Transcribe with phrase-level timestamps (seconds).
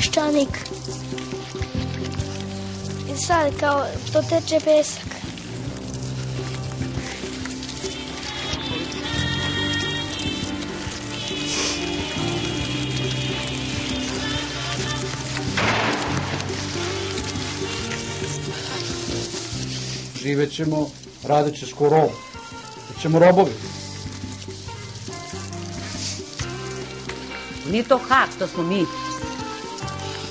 [0.00, 0.48] peščanik.
[3.12, 5.04] I sad kao to teče pesak.
[20.22, 20.90] Živet ćemo
[21.24, 22.10] radeći sko rob.
[23.02, 23.52] Ćemo robovi.
[27.70, 29.09] Nije to hak, to smo mi.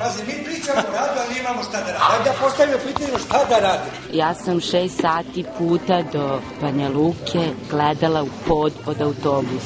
[0.00, 2.04] Pazi, mi pričamo o radu, ali imamo šta da radimo.
[2.10, 3.90] Ajde da postavimo pitanje šta da radimo.
[4.12, 9.64] Ja sam šest sati puta do Banja Luke gledala u pod pod autobus.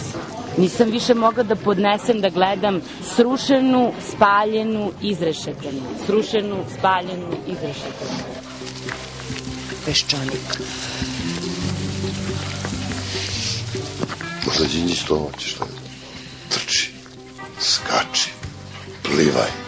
[0.57, 2.81] Nisam više mogla da podnesem da gledam
[3.17, 5.83] srušenu, spaljenu, izrešetanu.
[6.07, 8.19] Srušenu, spaljenu, izrešetanu.
[9.87, 10.61] Peščanik.
[14.47, 15.71] Možda Đinđić to hoće što je.
[16.49, 16.93] Trči,
[17.61, 18.31] skači,
[19.03, 19.64] plivaj.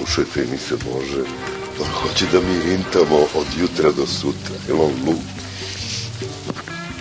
[0.00, 1.20] Mi slušajte emisije Bože,
[1.80, 4.54] on hoće da mi rintamo od jutra do sutra.
[4.68, 5.16] Je on lud?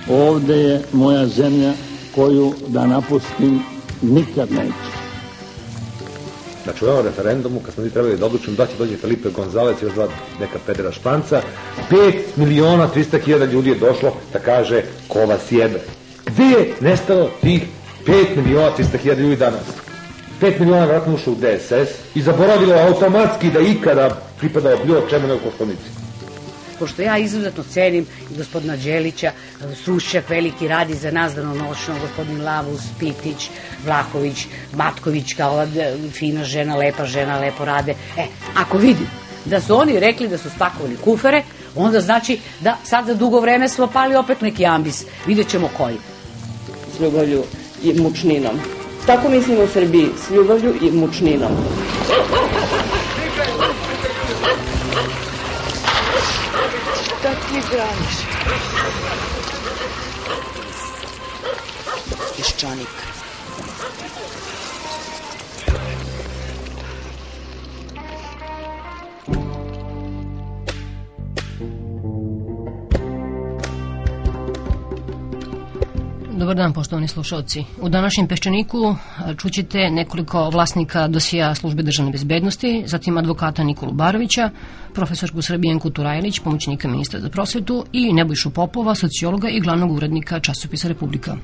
[0.09, 1.73] Ovde je moja zemlja
[2.15, 3.61] koju da napustim
[4.01, 4.89] nikad neću.
[6.63, 9.75] Znači u ovom referendumu, kad smo mi trebali da odlučimo da će dođe Felipe Gonzalez
[9.81, 10.07] i još dva
[10.39, 11.41] neka pedera španca,
[11.91, 15.81] 5 miliona 300 hiljada ljudi je došlo da kaže ko vas jebe.
[16.25, 17.63] Gde je nestalo tih
[18.05, 19.88] 5 miliona 300 hiljada ljudi danas?
[20.41, 25.39] 5 miliona vratno ušlo u DSS i zaboravilo automatski da ikada pripadao bilo čemu nego
[25.39, 25.99] Koštunici.
[26.79, 29.31] Pošto ja izuzetno cenim i gospodina Đelića,
[29.83, 33.49] Sušćak veliki radi za nas danonoćno, gospodin Lavus, Pitić,
[33.85, 34.45] Vlahović,
[34.75, 37.95] Matković kao e, fina žena, lepa žena, lepo rade.
[38.17, 39.07] E, ako vidim
[39.45, 41.43] da su oni rekli da su spakovali kufere,
[41.75, 45.05] onda znači da sad za dugo vreme smo pali opet neki ambis.
[45.27, 45.97] Vidjet ćemo koji.
[46.97, 47.43] S ljubavlju
[47.83, 48.78] i mučninom.
[49.05, 51.51] Tako mislimo u Srbiji, s ljubavlju i mučninom.
[57.23, 58.15] Da ti braniš.
[62.37, 63.18] Peščanik.
[76.39, 77.63] Dobar dan, poštovani slušalci.
[77.81, 78.95] U današnjem Peščaniku
[79.37, 84.49] čućete nekoliko vlasnika dosija službe državne bezbednosti, zatim advokata Nikolu Barovića,
[84.93, 90.87] profesorku Srbijenku Turajlić, pomoćnika ministra za prosvetu i Nebojšu Popova, sociologa i glavnog urednika časopisa
[90.87, 91.37] Republika.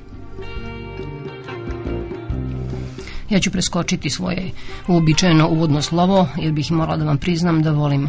[3.30, 4.50] Ja ću preskočiti svoje
[4.88, 8.08] uobičajeno uvodno slovo, jer bih morala da vam priznam da volim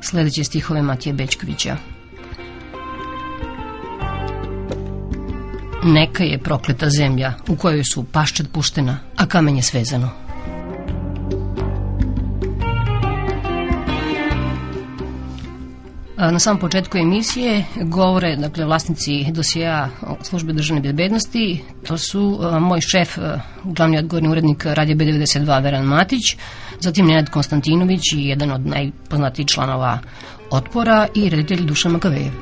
[0.00, 1.97] sledeće stihove Matije Bečkovića.
[5.88, 10.10] Neka je prokleta zemlja u kojoj su paščad puštena, a kamenje svezano.
[16.16, 19.88] Na samom početku emisije govore dakle, vlasnici dosija
[20.22, 21.62] službe državne bezbednosti.
[21.86, 26.36] To su a, moj šef, a, glavni odgovorni urednik Radio B92 Veran Matić,
[26.80, 29.98] zatim Nenad Konstantinović i jedan od najpoznatijih članova
[30.50, 32.32] Otpora i reditelj Dušan Makavejev.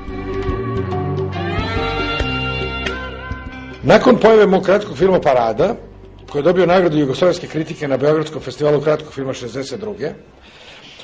[3.86, 5.76] Nakon pojave mog kratkog filma Parada,
[6.30, 10.10] koji je dobio nagradu Jugoslovenske kritike na Beogradskom festivalu kratkog filma 62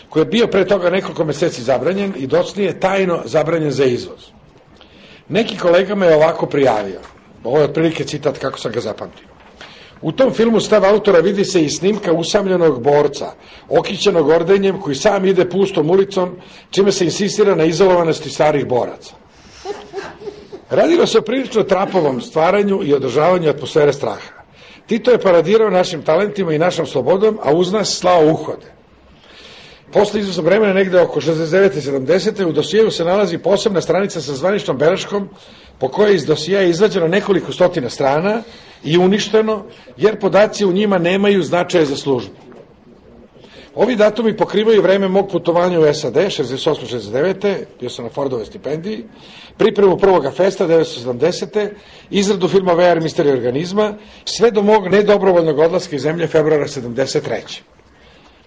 [0.08, 4.20] koji je bio pre toga nekoliko meseci zabranjen i docnije tajno zabranjen za izvoz.
[5.28, 7.00] Neki kolega me je ovako prijavio.
[7.44, 9.28] Ovo je otprilike citat kako sam ga zapamtio.
[10.00, 13.32] U tom filmu stav autora vidi se i snimka usamljenog borca,
[13.68, 16.36] okićenog ordenjem koji sam ide pustom ulicom,
[16.70, 19.21] čime se insistira na izolovanosti starih boraca.
[20.72, 24.42] Radilo se o prilično trapovom stvaranju i održavanju atmosfere straha.
[24.86, 28.72] Tito je paradirao našim talentima i našom slobodom, a uz nas slao uhode.
[29.92, 31.76] Posle izvesnog vremena, negde oko 69.
[31.76, 32.44] i 70.
[32.44, 35.28] u dosijeju se nalazi posebna stranica sa zvaničnom beleškom
[35.78, 38.42] po kojoj iz dosija je izvađeno nekoliko stotina strana
[38.84, 39.64] i uništeno,
[39.96, 42.51] jer podaci u njima nemaju značaje za službu.
[43.74, 47.54] Ovi datumi pokrivaju vreme mog putovanja u SAD, 68-69.
[47.80, 49.04] bio sam na Fordove stipendiji,
[49.56, 51.68] pripremu prvoga festa 1970.
[52.10, 57.60] izradu filma VR Misterija organizma, sve do mog nedobrovoljnog odlaska iz zemlje februara 73.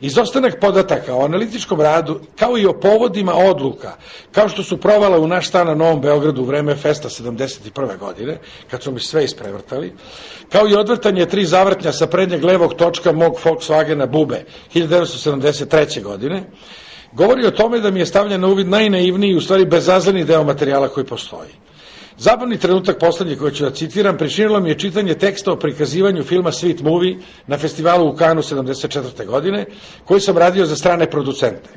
[0.02, 3.96] Izostanak podataka o analitičkom radu, kao i o povodima odluka,
[4.32, 7.98] kao što su provala u naš stan na Novom Beogradu u vreme festa 71.
[7.98, 8.38] godine,
[8.72, 9.94] kad su mi sve isprevrtali,
[10.50, 14.44] kao i odvrtanje tri zavrtnja sa prednjeg levog točka mog Volkswagena Bube
[14.74, 16.04] 1973.
[16.04, 16.44] godine,
[17.12, 20.44] govori o tome da mi je stavljen na uvid najnaivniji i u stvari bezazleni deo
[20.44, 21.50] materijala koji postoji.
[22.18, 26.52] Zabavni trenutak poslednji koji ću da citiram pričinilo mi je čitanje teksta o prikazivanju filma
[26.52, 27.18] Sweet Movie
[27.48, 29.26] na festivalu u Kanu 74.
[29.26, 29.66] godine,
[30.06, 31.70] koji sam radio za strane producente.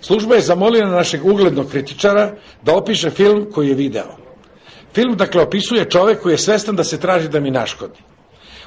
[0.00, 2.32] Služba je zamolila našeg uglednog kritičara
[2.62, 4.16] da opiše film koji je video.
[4.94, 7.98] Film, dakle, opisuje čovek koji je svestan da se traži da mi naškodi.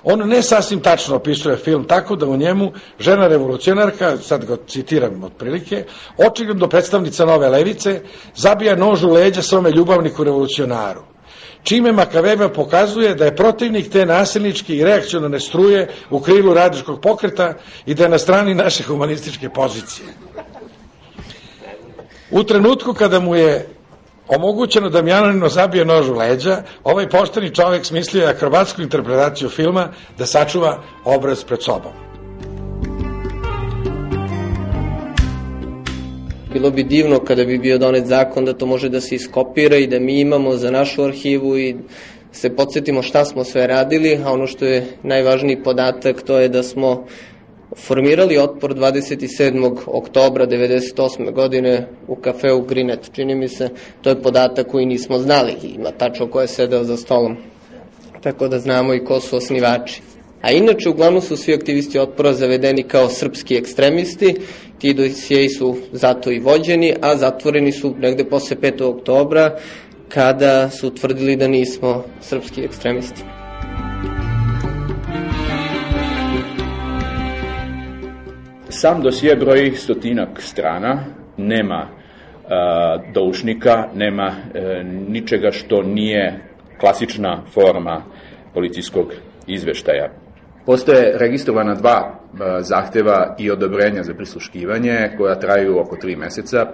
[0.04, 5.24] On ne sasvim tačno opisuje film tako da u njemu žena revolucionarka, sad ga citiram
[5.24, 5.86] otprilike,
[6.18, 8.02] očigledno predstavnica nove levice,
[8.36, 11.13] zabija nož u leđa svome ljubavniku revolucionaru
[11.64, 17.54] čime Makaveva pokazuje da je protivnik te nasilničke i reakcionalne struje u krilu radičkog pokreta
[17.86, 20.08] i da je na strani naše humanističke pozicije.
[22.32, 23.68] U trenutku kada mu je
[24.28, 29.88] omogućeno da Mjanonino zabije nož u leđa, ovaj pošteni čovek smislio je akrobatsku interpretaciju filma
[30.18, 32.13] da sačuva obraz pred sobom.
[36.54, 39.88] Bilo bi divno kada bi bio donet zakon da to može da se iskopira i
[39.88, 41.76] da mi imamo za našu arhivu i
[42.32, 46.64] se podsjetimo šta smo sve radili, a ono što je najvažniji podatak to je da
[46.64, 47.06] smo
[47.78, 49.78] formirali otpor 27.
[49.86, 51.32] oktobra 98.
[51.32, 53.10] godine u kafeu Grinet.
[53.16, 53.70] Čini mi se,
[54.02, 55.54] to je podatak koji nismo znali.
[55.76, 57.38] Ima tačno ko je sedeo za stolom.
[58.24, 60.02] Tako da znamo i ko su osnivači.
[60.42, 64.36] A inače, uglavnom su svi aktivisti otpora zavedeni kao srpski ekstremisti.
[64.84, 68.84] Ti dosijei su zato i vođeni, a zatvoreni su negde posle 5.
[68.84, 69.56] oktobra
[70.10, 73.22] kada su utvrdili da nismo srpski ekstremisti.
[78.70, 81.06] Sam dosije broji stotinak strana,
[81.38, 81.88] nema
[82.50, 86.40] a, doušnika, nema e, ničega što nije
[86.80, 88.04] klasična forma
[88.54, 89.14] policijskog
[89.48, 90.23] izveštaja.
[90.66, 96.68] Postoje registrovana dva a, zahteva i odobrenja za prisluškivanje koja traju oko tri meseca.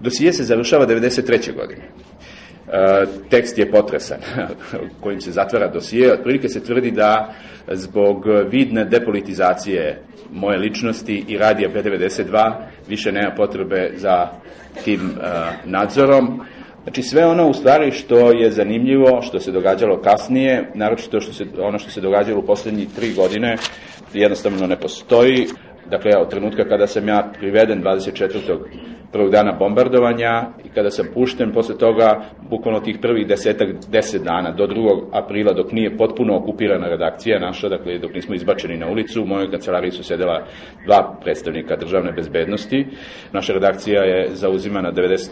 [0.00, 1.54] Dosije se završava 93.
[1.54, 1.82] godine.
[1.82, 4.18] E, tekst je potresan
[5.02, 6.12] kojim se zatvara dosije.
[6.12, 7.34] Otprilike se tvrdi da
[7.72, 12.52] zbog vidne depolitizacije moje ličnosti i radija P92
[12.88, 14.28] više nema potrebe za
[14.84, 15.26] tim uh,
[15.64, 16.40] nadzorom.
[16.82, 21.44] Znači sve ono u stvari što je zanimljivo, što se događalo kasnije, naročito što se,
[21.60, 23.56] ono što se događalo u poslednjih tri godine,
[24.12, 25.46] jednostavno ne postoji.
[25.90, 28.58] Dakle, od trenutka kada sam ja priveden 24
[29.12, 32.20] prvog dana bombardovanja i kada sam pušten posle toga,
[32.50, 35.02] bukvalno tih prvih desetak, deset dana do 2.
[35.12, 39.50] aprila dok nije potpuno okupirana redakcija naša, dakle dok nismo izbačeni na ulicu, u mojoj
[39.50, 40.46] kancelariji su sedela
[40.86, 42.86] dva predstavnika državne bezbednosti.
[43.32, 45.30] Naša redakcija je zauzimana 99.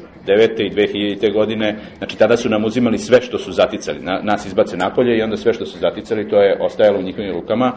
[0.59, 1.33] i 2000.
[1.33, 5.23] godine, znači tada su nam uzimali sve što su zaticali, na, nas izbace napolje i
[5.23, 7.73] onda sve što su zaticali to je ostajalo u njihovim rukama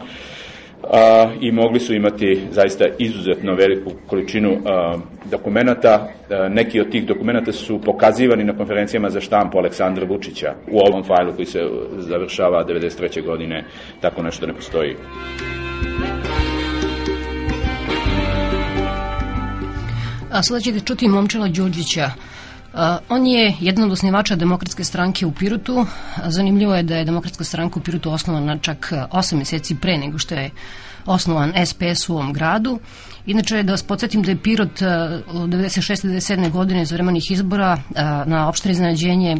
[0.90, 4.96] a, i mogli su imati zaista izuzetno veliku količinu a,
[5.30, 6.08] dokumenta.
[6.30, 11.04] A, neki od tih dokumenta su pokazivani na konferencijama za štampu Aleksandra Vučića u ovom
[11.04, 11.60] fajlu koji se
[11.98, 13.24] završava 93.
[13.24, 13.64] godine.
[14.00, 14.96] Tako nešto ne postoji.
[20.30, 22.32] A sada ćete čuti Momčela Đurđića, Uh,
[23.08, 25.86] on je jedan od osnivača demokratske stranke u Pirotu.
[26.26, 30.34] Zanimljivo je da je demokratska stranka u Pirotu osnovana čak 8 meseci pre nego što
[30.34, 30.50] je
[31.06, 32.78] osnovan SPS u ovom gradu.
[33.26, 36.06] Inače, da vas podsjetim da je Pirot uh, 96.
[36.06, 36.50] 97.
[36.50, 37.78] godine za vremenih izbora
[38.26, 39.36] na opšte iznenađenje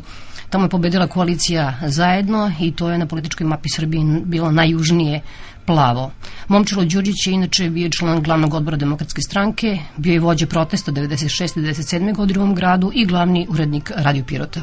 [0.52, 5.20] tamo je pobedila koalicija zajedno i to je na političkoj mapi Srbije bilo najjužnije
[5.66, 6.10] plavo.
[6.48, 11.60] Momčilo Đurđić je inače bio član glavnog odbora demokratske stranke, bio je vođa protesta 96.
[11.60, 12.14] 97.
[12.16, 14.60] godine u ovom gradu i glavni urednik Radio Pirota.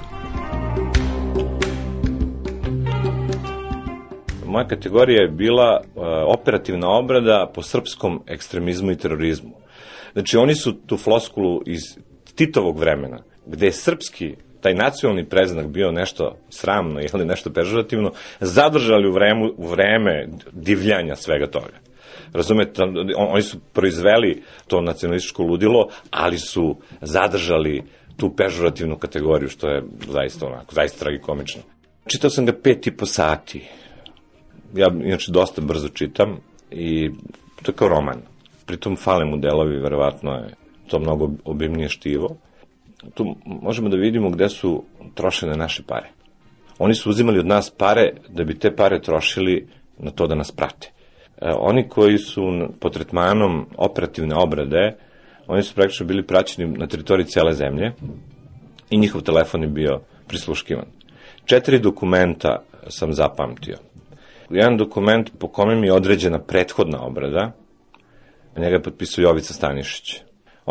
[4.46, 6.04] Moja kategorija je bila uh,
[6.40, 9.56] operativna obrada po srpskom ekstremizmu i terorizmu.
[10.14, 11.82] Znači, oni su tu floskulu iz
[12.36, 19.08] Titovog vremena, gde je srpski taj nacionalni preznak bio nešto sramno ili nešto pežorativno, zadržali
[19.08, 21.80] u, vremu, u vreme divljanja svega toga.
[22.34, 22.84] Razumete,
[23.18, 27.84] oni su proizveli to nacionalističko ludilo, ali su zadržali
[28.18, 31.62] tu pežorativnu kategoriju, što je zaista onako, zaista tragikomično.
[32.08, 33.68] Čitao sam ga pet i po sati.
[34.76, 36.38] Ja, inače, dosta brzo čitam
[36.72, 37.10] i
[37.64, 38.22] to je kao roman.
[38.66, 40.54] Pritom fale mu delovi, verovatno je
[40.88, 42.38] to mnogo obimnije štivo
[43.14, 44.84] tu možemo da vidimo gde su
[45.16, 46.10] trošene naše pare.
[46.80, 50.52] Oni su uzimali od nas pare da bi te pare trošili na to da nas
[50.52, 50.92] prate.
[51.42, 52.42] E, oni koji su
[52.80, 54.96] pod tretmanom operativne obrade,
[55.48, 57.92] oni su praktično bili praćeni na teritoriji cele zemlje
[58.90, 60.86] i njihov telefon je bio prisluškivan.
[61.46, 63.78] Četiri dokumenta sam zapamtio.
[64.50, 67.52] Jedan dokument po kome mi je određena prethodna obrada,
[68.58, 70.22] njega je potpisao Jovica Stanišić.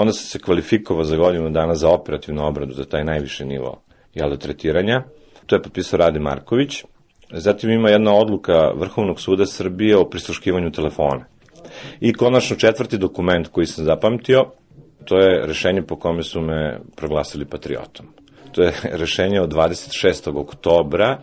[0.00, 3.83] Onda sam se kvalifikovao za godinu dana za operativnu obradu, za taj najviši nivo
[4.14, 5.02] jel, tretiranja.
[5.47, 6.85] To je potpisao Rade Marković.
[7.33, 11.25] Zatim ima jedna odluka Vrhovnog suda Srbije o prisluškivanju telefona.
[12.00, 14.45] I konačno četvrti dokument koji sam zapamtio,
[15.05, 18.07] to je rešenje po kome su me proglasili patriotom.
[18.52, 20.38] To je rešenje od 26.
[20.38, 21.19] oktobra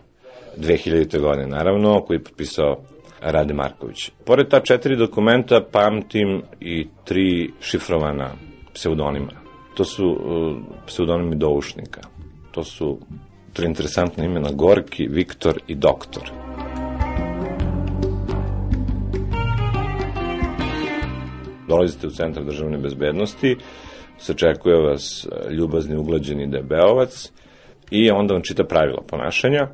[0.58, 1.20] 2000.
[1.20, 2.76] godine, naravno, koji je potpisao
[3.20, 4.10] Rade Marković.
[4.24, 8.30] Pored ta četiri dokumenta pamtim i tri šifrovana
[8.76, 9.32] pseudonima.
[9.74, 10.56] To su uh,
[10.86, 12.00] pseudonimi doušnika.
[12.50, 12.98] To su
[13.52, 16.30] tri interesantna imena Gorki, Viktor i Doktor.
[21.68, 23.56] Dolazite u centar državne bezbednosti,
[24.18, 27.32] sačekuje vas uh, ljubazni uglađeni debeovac
[27.90, 29.68] i onda vam čita pravila ponašanja.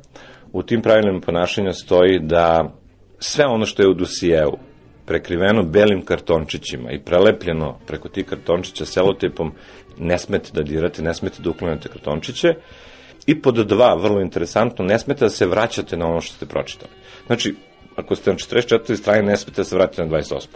[0.51, 2.73] U tim pravilima ponašanja stoji da
[3.19, 4.57] sve ono što je u dosijevu
[5.05, 9.51] prekriveno belim kartončićima i prelepljeno preko tih kartončića selotipom,
[9.97, 12.55] ne smete da dirate, ne smete da uklonate kartončiće.
[13.25, 16.91] I pod dva, vrlo interesantno, ne smete da se vraćate na ono što ste pročitali.
[17.27, 17.55] Znači,
[17.95, 18.95] ako ste na 44.
[18.95, 20.47] strani, ne smete da se vratite na 28.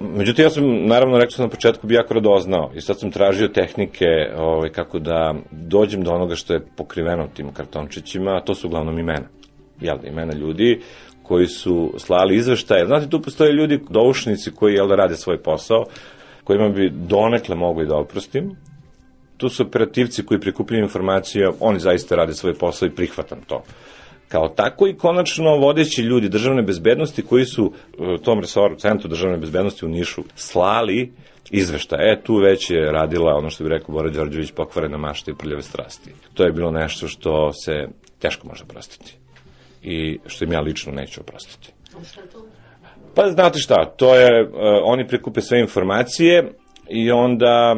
[0.00, 3.48] Međutim, ja sam, naravno, rekao sam na početku, bi jako radoznao i sad sam tražio
[3.48, 8.66] tehnike ovaj, kako da dođem do onoga što je pokriveno tim kartončićima, a to su
[8.66, 9.26] uglavnom imena.
[9.80, 10.80] Jel da, imena ljudi
[11.22, 12.86] koji su slali izveštaje.
[12.86, 15.84] Znate, tu postoje ljudi, doušnici koji jel da rade svoj posao,
[16.44, 18.56] kojima bi donekle mogli da oprostim.
[19.36, 23.62] Tu su operativci koji prikupljaju informacije, oni zaista rade svoj posao i prihvatam to.
[24.28, 29.36] Kao tako i konačno vodeći ljudi državne bezbednosti koji su u tom resoru, centru državne
[29.36, 31.12] bezbednosti u Nišu, slali
[31.50, 31.96] izvešta.
[32.00, 35.62] E, tu već je radila, ono što bi rekao Bora Đorđević, pokvarena mašta i prljave
[35.62, 36.10] strasti.
[36.34, 37.88] To je bilo nešto što se
[38.18, 39.21] teško može prostiti
[39.82, 41.72] i što im ja lično neću oprostiti.
[43.14, 44.50] Pa znate šta, to je, uh,
[44.84, 46.52] oni prikupe sve informacije
[46.88, 47.76] i onda,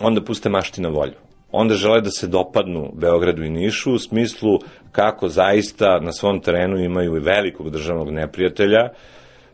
[0.00, 1.14] onda puste mašti na volju.
[1.52, 4.58] Onda žele da se dopadnu Beogradu i Nišu u smislu
[4.92, 8.88] kako zaista na svom terenu imaju velikog državnog neprijatelja,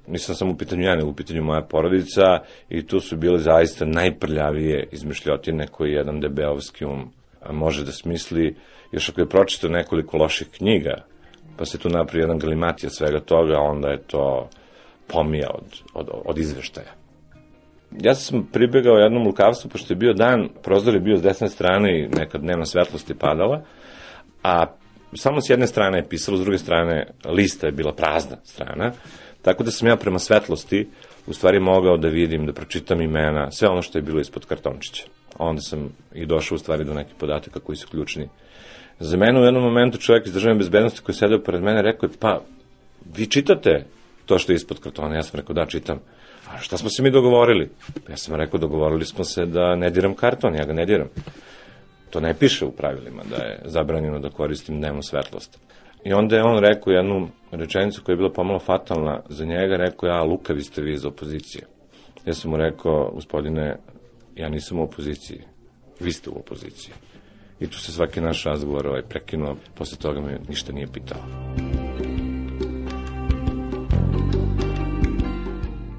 [0.07, 3.85] nisam samo u pitanju ja, nego u pitanju moja porodica i tu su bile zaista
[3.85, 7.13] najprljavije izmišljotine koje jedan debeovski um
[7.51, 8.57] može da smisli,
[8.93, 11.10] još ako je pročitao nekoliko loših knjiga
[11.61, 14.49] pa se tu napravi jedan galimatija svega toga, onda je to
[15.07, 15.65] pomija od,
[15.95, 16.93] od, od izveštaja.
[18.01, 22.01] Ja sam pribegao jednom lukavstvu, pošto je bio dan, prozor je bio s desne strane
[22.01, 23.63] i neka dnevna svetlost je padala,
[24.43, 24.67] a
[25.15, 28.93] samo s jedne strane je pisalo, s druge strane lista je bila prazna strana,
[29.43, 30.89] tako da sam ja prema svetlosti
[31.27, 35.05] u stvari mogao da vidim, da pročitam imena, sve ono što je bilo ispod kartončića.
[35.39, 38.29] Onda sam i došao u stvari do nekih podataka koji su ključni
[39.01, 42.13] Za mene u jednom momentu čovjek iz državne bezbednosti koji sedeo pored mene rekao je,
[42.21, 42.41] pa,
[43.17, 43.85] vi čitate
[44.27, 45.15] to što je ispod kartona?
[45.15, 45.99] Ja sam rekao, da, čitam.
[46.51, 47.71] A šta smo se mi dogovorili?
[48.09, 51.09] Ja sam rekao, dogovorili smo se da ne diram karton, ja ga ne diram.
[52.11, 55.59] To ne piše u pravilima da je zabranjeno da koristim dnevnu svetlost.
[56.05, 60.07] I onda je on rekao jednu rečenicu koja je bila pomalo fatalna za njega, rekao
[60.07, 61.67] ja, Luka, vi ste vi iz opozicije.
[62.27, 63.77] Ja sam mu rekao, gospodine,
[64.37, 65.41] ja nisam u opoziciji,
[66.01, 66.95] vi ste u opoziciji.
[67.61, 71.19] I tu se svaki naš razgovor ovaj, prekinuo, posle toga me ništa nije pitao.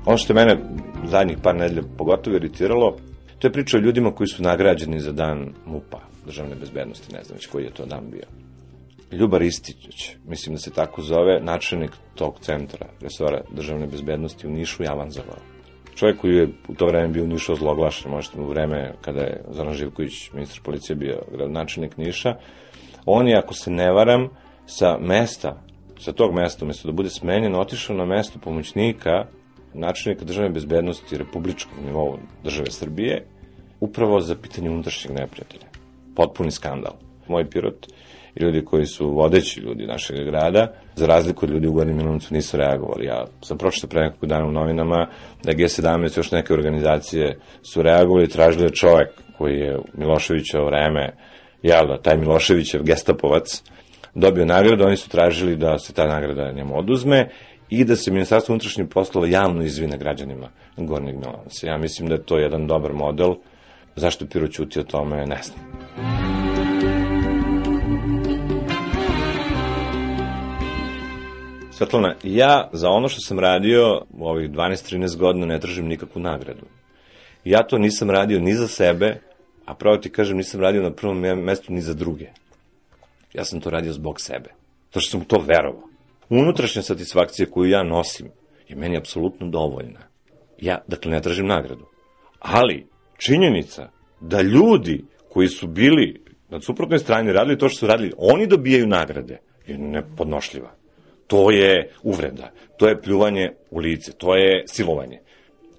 [0.06, 0.62] Ono što je mene
[1.06, 2.98] zadnjih par nedelja pogotovo iritiralo,
[3.40, 7.36] to je priča o ljudima koji su nagrađeni za dan MUPA, državne bezbednosti, ne znam
[7.36, 8.26] već koji je to dan bio.
[9.12, 14.84] Ljubar Istić, mislim da se tako zove, načelnik tog centra, resora državne bezbednosti u Nišu,
[14.84, 15.51] Javan Zavao
[15.96, 19.44] čovjek koji je u to vreme bio u Nišu ozloglašen, možete u vreme kada je
[19.50, 22.36] Zoran Živković, ministar policije, bio gradonačelnik Niša,
[23.06, 24.30] on je, ako se ne varam,
[24.66, 25.64] sa mesta,
[26.00, 29.26] sa tog mesta, umesto da bude smenjen, otišao na mesto pomoćnika
[29.74, 33.26] načelnika državne bezbednosti republičkog nivou države Srbije,
[33.80, 35.66] upravo za pitanje unutrašnjeg neprijatelja.
[36.16, 36.94] Potpuni skandal.
[37.28, 37.88] Moj pirot
[38.36, 42.34] i ljudi koji su vodeći ljudi našeg grada, za razliku od ljudi u Gornjem Milanovcu
[42.34, 43.06] nisu reagovali.
[43.06, 45.08] Ja sam pročito pre nekog dana u novinama
[45.44, 50.66] da G17 još neke organizacije su reagovali i tražili da čovek koji je u Miloševićevo
[50.66, 51.14] vreme,
[51.64, 53.64] jel da, taj Miloševićev gestapovac,
[54.16, 57.30] dobio nagradu, oni su tražili da se ta nagrada njemu oduzme
[57.70, 61.68] i da se Ministarstvo unutrašnjih poslova javno izvine građanima Gornjeg Milanovca.
[61.68, 63.36] Ja mislim da je to jedan dobar model.
[63.96, 66.21] Zašto Piro ćuti o tome, ne znam.
[71.82, 76.66] Svetlana, ja za ono što sam radio u ovih 12-13 godina ne tražim nikakvu nagradu.
[77.44, 79.22] Ja to nisam radio ni za sebe,
[79.66, 82.28] a pravo ti kažem nisam radio na prvom mestu ni za druge.
[83.34, 84.50] Ja sam to radio zbog sebe.
[84.90, 85.84] To što sam to verovao.
[86.30, 88.28] Unutrašnja satisfakcija koju ja nosim
[88.68, 90.00] je meni apsolutno dovoljna.
[90.60, 91.86] Ja, dakle, ne tražim nagradu.
[92.40, 98.14] Ali, činjenica da ljudi koji su bili na suprotnoj strani radili to što su radili,
[98.18, 100.81] oni dobijaju nagrade, je nepodnošljiva.
[101.28, 105.20] To je uvreda, to je pljuvanje u lice, to je silovanje.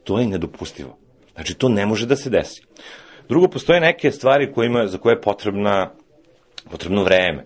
[0.04, 0.99] To je nedopustivo.
[1.34, 2.62] Znači, to ne može da se desi.
[3.28, 5.90] Drugo, postoje neke stvari kojima, za koje je potrebna,
[6.70, 7.44] potrebno vreme.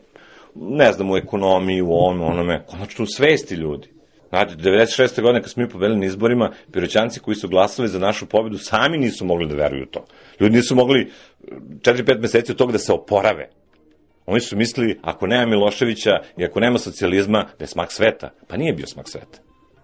[0.55, 3.89] Ne znam, u ekonomiji, u ovome, onome, konačno u svesti ljudi.
[4.29, 5.23] Znate, 96.
[5.23, 8.99] godine kad smo mi pobedili na izborima, piroćanci koji su glasali za našu pobedu sami
[8.99, 10.05] nisu mogli da veruju to.
[10.41, 11.11] Ljudi nisu mogli
[11.43, 13.51] 4-5 meseci od toga da se oporave.
[14.27, 18.31] Oni su mislili, ako nema Miloševića i ako nema socijalizma, da je smak sveta.
[18.49, 19.39] Pa nije bio smak sveta.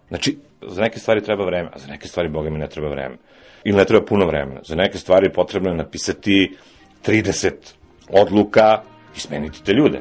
[0.09, 3.17] Znači, za neke stvari treba vreme, a za neke stvari, boga mi, ne treba vreme.
[3.65, 4.61] Ili ne treba puno vremena.
[4.65, 6.57] Za neke stvari potrebno je napisati
[7.07, 7.53] 30
[8.09, 8.83] odluka
[9.17, 10.01] i smeniti te ljude.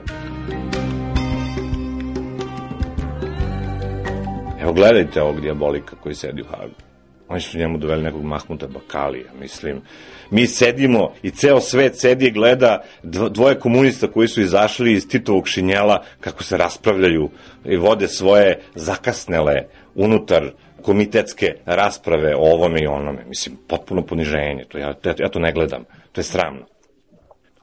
[4.61, 6.90] Evo gledajte ovog diabolika koji sedi u Hagu.
[7.31, 9.81] Oni su njemu doveli nekog Mahmuta Bakalija, mislim.
[10.29, 15.47] Mi sedimo i ceo svet sedi i gleda dvoje komunista koji su izašli iz Titovog
[15.47, 17.29] šinjela kako se raspravljaju
[17.65, 19.63] i vode svoje zakasnele
[19.95, 23.25] unutar komitetske rasprave o ovome i onome.
[23.27, 24.65] Mislim, potpuno poniženje.
[24.67, 25.83] To ja, ja to ne gledam.
[26.11, 26.65] To je sramno.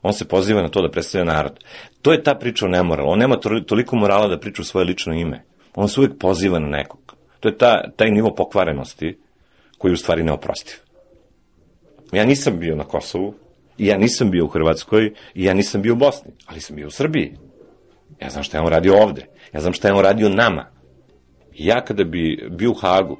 [0.03, 1.65] On se poziva na to da predstavlja narod.
[2.03, 3.11] To je ta priča o nemoralu.
[3.11, 5.45] On nema toliko morala da priča u svoje lično ime.
[5.75, 7.17] On se uvijek poziva na nekog.
[7.41, 9.28] To je ta, taj nivo pokvarenosti
[9.79, 10.75] koji je u stvari neoprostiv.
[12.13, 13.35] Ja nisam bio na Kosovu,
[13.79, 16.87] i ja nisam bio u Hrvatskoj, i ja nisam bio u Bosni, ali sam bio
[16.87, 17.37] u Srbiji.
[18.21, 19.27] Ja znam šta je on radio ovde.
[19.53, 20.67] Ja znam šta je on radio nama.
[21.55, 23.19] Ja kada bi bio u Hagu,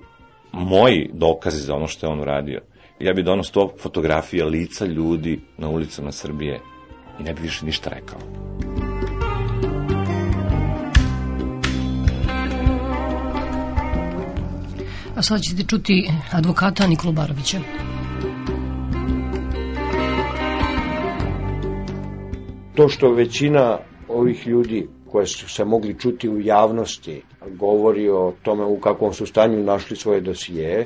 [0.53, 2.61] moji dokazi za ono što je on uradio,
[3.01, 6.61] ja bi donos to fotografija lica ljudi na ulicama Srbije
[7.21, 8.19] i ne bi više ništa rekao.
[15.19, 17.59] A sada ćete čuti advokata Nikolu Barovića.
[22.75, 23.79] To što većina
[24.09, 29.27] ovih ljudi koje su se mogli čuti u javnosti govori o tome u kakvom su
[29.27, 30.85] stanju našli svoje dosije,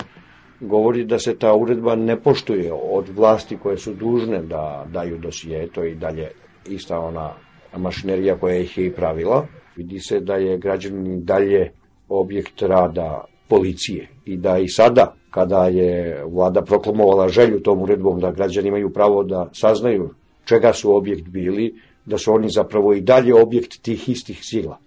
[0.61, 5.69] govori da se ta uredba ne poštuje od vlasti koje su dužne da daju dosije,
[5.69, 6.31] to i dalje
[6.67, 7.33] ista ona
[7.77, 9.47] mašinerija koja ih je i pravila.
[9.77, 11.73] Vidi se da je građanin dalje
[12.09, 18.31] objekt rada policije i da i sada kada je vlada proklamovala želju tom uredbom da
[18.31, 20.11] građani imaju pravo da saznaju
[20.45, 21.75] čega su objekt bili,
[22.07, 24.79] da su oni zapravo i dalje objekt tih istih sila.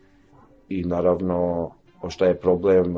[0.69, 1.69] I naravno
[2.01, 2.95] ostaje problem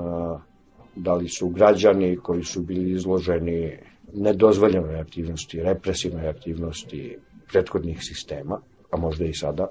[0.95, 3.77] da li su građani koji su bili izloženi
[4.13, 7.17] nedozvoljenoj aktivnosti, represivnoj aktivnosti
[7.51, 9.67] prethodnih sistema, a možda i sada,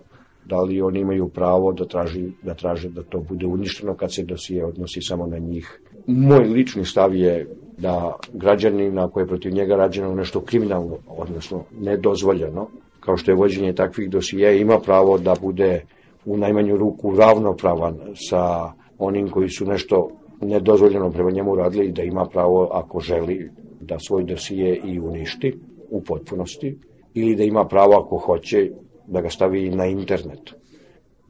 [0.47, 4.23] da li oni imaju pravo da, traži, da traže da to bude uništeno kad se
[4.23, 5.81] dosije odnosi samo na njih.
[6.07, 7.47] Moj lični stav je
[7.79, 12.69] da građanin ako je protiv njega rađeno nešto kriminalno, odnosno nedozvoljeno,
[13.01, 15.85] kao što je vođenje takvih dosija, ima pravo da bude
[16.25, 22.03] u najmanju ruku ravnopravan sa onim koji su nešto nedozvoljeno prema njemu radili i da
[22.03, 25.59] ima pravo, ako želi, da svoj dosije i uništi
[25.91, 26.79] u potpunosti
[27.15, 28.71] ili da ima pravo, ako hoće,
[29.07, 30.55] da ga stavi na internet.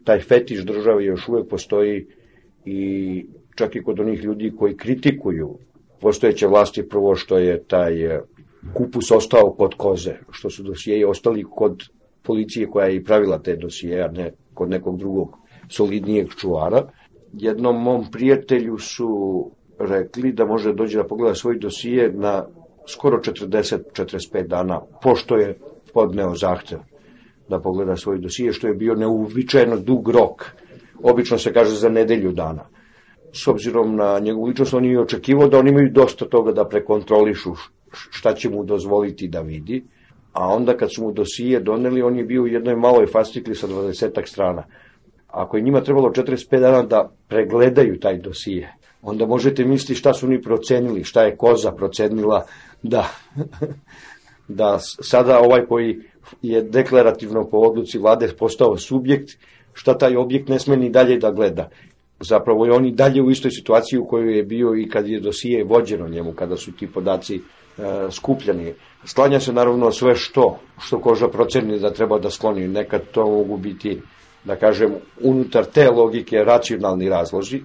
[0.04, 2.06] Taj fetiš države još uvek postoji
[2.64, 5.58] i čak i kod onih ljudi koji kritikuju
[6.00, 8.20] postojeće vlasti prvo što je taj e,
[8.74, 11.82] kupus ostao kod koze, što su dosijeji ostali kod
[12.22, 16.88] policije koja je i pravila te dosije, a ne kod nekog drugog solidnijeg čuvara.
[17.32, 19.10] Jednom mom prijatelju su
[19.78, 22.46] rekli da može dođe da pogleda svoj dosije na
[22.88, 25.58] skoro 40-45 dana, pošto je
[25.92, 26.78] podneo zahtev
[27.48, 30.44] da pogleda svoj dosije, što je bio neuvičajeno dug rok.
[31.02, 32.64] Obično se kaže za nedelju dana.
[33.32, 37.52] S obzirom na njegovu ličnost, on je očekivao da oni imaju dosta toga da prekontrolišu
[37.92, 39.84] šta će mu dozvoliti da vidi,
[40.32, 43.66] a onda kad su mu dosije doneli, on je bio u jednoj maloj fascikli sa
[43.66, 44.64] 20 strana.
[45.28, 50.26] Ako je njima trebalo 45 dana da pregledaju taj dosije, onda možete misliti šta su
[50.26, 52.44] oni procenili, šta je koza procenila
[52.82, 53.08] da,
[54.48, 56.00] da sada ovaj koji
[56.42, 59.30] je deklarativno po odluci vlade postao subjekt,
[59.72, 61.68] šta taj objekt ne sme ni dalje da gleda.
[62.20, 65.20] Zapravo je on i dalje u istoj situaciji u kojoj je bio i kad je
[65.20, 67.40] dosije vođeno njemu, kada su ti podaci e,
[68.10, 68.74] skupljani.
[69.04, 72.68] Sklanja se naravno sve što, što koža proceni da treba da skloni.
[72.68, 74.00] Nekad to mogu biti,
[74.44, 77.60] da kažem, unutar te logike racionalni razlozi,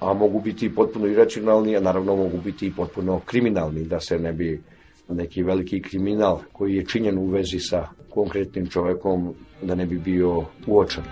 [0.00, 4.32] a mogu biti potpuno iracionalni, a naravno mogu biti i potpuno kriminalni, da se ne
[4.32, 4.62] bi
[5.08, 10.44] neki veliki kriminal koji je činjen u vezi sa konkretnim čovekom da ne bi bio
[10.66, 11.04] uočan.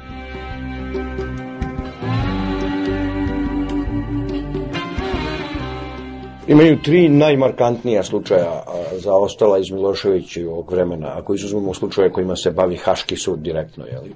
[6.48, 12.76] Imaju tri najmarkantnija slučaja za ostala iz Miloševićevog vremena, ako izuzmemo slučaje kojima se bavi
[12.76, 13.87] Haški sud direktno.
[13.87, 14.14] Jeli?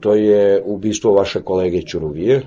[0.00, 2.42] To je ubistvo vaše kolege Ćuruvije,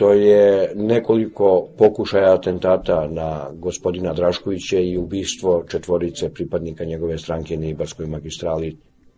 [0.00, 7.66] to je nekoliko pokušaja atentata na gospodina Draškovića i ubistvo četvorice pripadnika njegove stranke na
[7.66, 8.76] Ibarskoj magistrali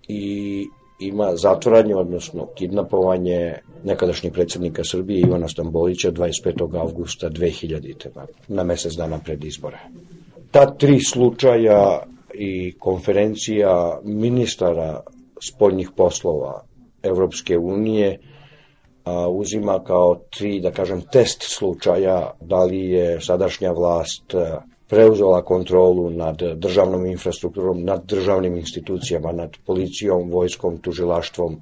[0.09, 0.67] i
[1.01, 6.81] ima zatvoranje, odnosno kidnapovanje nekadašnjeg predsjednika Srbije Ivana Stambolića 25.
[6.81, 8.09] augusta 2000.
[8.49, 9.79] na mesec dana pred izbore.
[10.51, 12.03] Ta tri slučaja
[12.35, 15.01] i konferencija ministara
[15.41, 16.65] spoljnih poslova
[17.03, 18.19] Evropske unije
[19.05, 24.35] a, uzima kao tri, da kažem, test slučaja da li je sadašnja vlast
[24.93, 31.61] preuzela kontrolu nad državnom infrastrukturom, nad državnim institucijama, nad policijom, vojskom, tužilaštvom,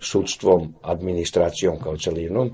[0.00, 2.50] sudstvom, administracijom kao celinom,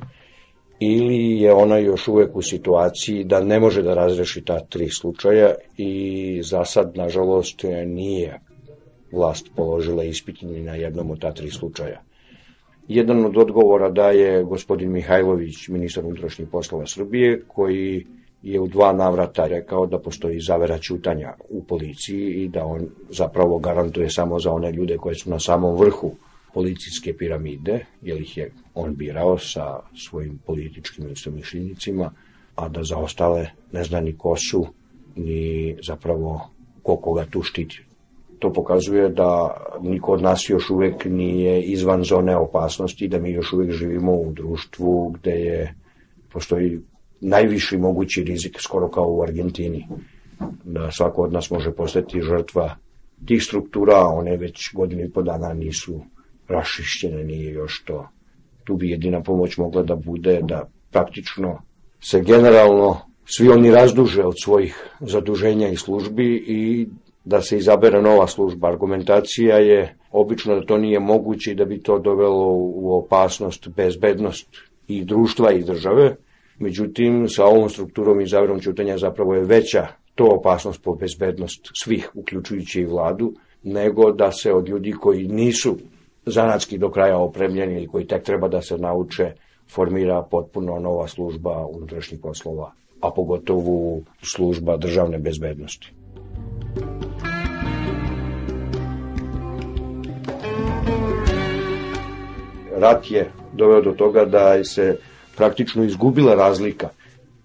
[0.81, 5.55] ili je ona još uvek u situaciji da ne može da razreši ta tri slučaja
[5.77, 8.41] i za sad, nažalost, nije
[9.13, 12.03] vlast položila ispit na jednom od ta tri slučaja.
[12.89, 18.07] Jedan od odgovora daje gospodin Mihajlović, ministar unutrašnjih poslova Srbije, koji
[18.43, 23.59] je u dva navrata rekao da postoji zavera ćutanja u policiji i da on zapravo
[23.59, 26.13] garantuje samo za one ljude koje su na samom vrhu
[26.55, 32.13] policijske piramide, jer ih je on birao sa svojim političkim istomišljenicima,
[32.57, 34.67] a da za ostale ne zna ni ko su,
[35.17, 36.51] ni zapravo
[36.83, 37.85] ko koga tu štiti.
[38.43, 43.53] To pokazuje da niko od nas još uvek nije izvan zone opasnosti, da mi još
[43.53, 45.75] uvek živimo u društvu gde je
[46.33, 46.81] postoji
[47.21, 49.89] najviši mogući rizik, skoro kao u Argentini,
[50.65, 52.77] da svako od nas može postati žrtva
[53.27, 56.01] tih struktura, one već godinu i po dana nisu
[56.49, 58.09] rašišćene, nije još to.
[58.65, 61.59] Tu bi jedina pomoć mogla da bude da praktično
[62.01, 66.89] se generalno svi oni razduže od svojih zaduženja i službi i
[67.25, 68.69] da se izabere nova služba.
[68.69, 74.49] Argumentacija je obično da to nije moguće i da bi to dovelo u opasnost bezbednost
[74.89, 76.17] i društva i države,
[76.63, 82.11] Međutim, sa ovom strukturom i zaverom ćutanja zapravo je veća to opasnost po bezbednost svih,
[82.15, 83.33] uključujući i vladu,
[83.63, 85.77] nego da se od ljudi koji nisu
[86.27, 89.33] zanatski do kraja opremljeni ili koji tek treba da se nauče,
[89.71, 95.93] formira potpuno nova služba unutrašnjih poslova, a pogotovo služba državne bezbednosti.
[102.77, 104.97] Rat je doveo do toga da se
[105.37, 106.89] praktično izgubila razlika.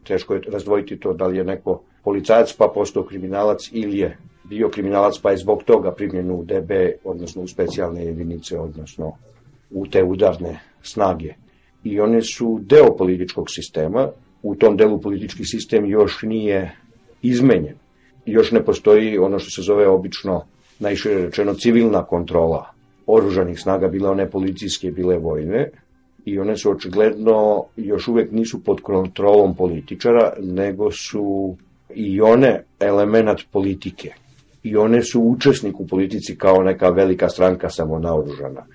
[0.04, 4.70] Teško je razdvojiti to da li je neko policajac pa postao kriminalac ili je bio
[4.70, 6.72] kriminalac pa je zbog toga primljen u DB,
[7.04, 9.12] odnosno u specijalne jedinice, odnosno
[9.72, 11.34] u te udarne snage.
[11.84, 14.10] I one su deo političkog sistema,
[14.44, 16.76] u tom delu politički sistem još nije
[17.22, 17.76] izmenjen.
[18.26, 20.46] Još ne postoji ono što se zove obično,
[20.80, 22.77] najšire rečeno, civilna kontrola
[23.08, 25.70] oružanih snaga, bile one policijske, bile vojne,
[26.26, 31.56] i one su očigledno još uvek nisu pod kontrolom političara, nego su
[31.96, 34.13] i one element politike.
[34.63, 38.65] I one su učesnik u politici kao neka velika stranka samo naoružana,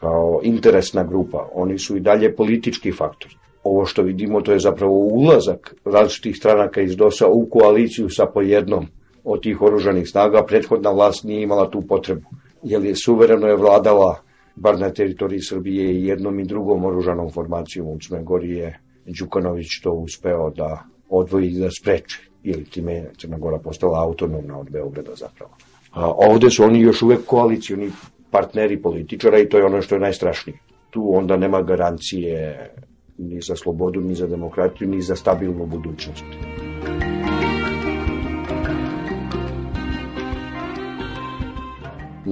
[0.00, 1.48] kao interesna grupa.
[1.54, 3.36] Oni su i dalje politički faktor.
[3.64, 8.86] Ovo što vidimo to je zapravo ulazak različitih stranaka iz DOS-a u koaliciju sa pojednom
[9.24, 10.44] od tih oružanih snaga.
[10.46, 12.28] Prethodna vlast nije imala tu potrebu,
[12.62, 14.22] jer je suvereno je vladala
[14.56, 19.92] bar na teritoriji Srbije jednom i drugom oružanom formacijom u Crnoj Gori je Đukanović to
[19.92, 25.14] uspeo da odvoji i da spreče ili time je Crna Gora postala autonomna od Beograda
[25.14, 25.50] zapravo.
[25.90, 27.90] A ovde su oni još uvek koalicioni
[28.30, 30.58] partneri političara i to je ono što je najstrašnije.
[30.90, 32.70] Tu onda nema garancije
[33.18, 36.24] ni za slobodu, ni za demokratiju, ni za stabilnu budućnost.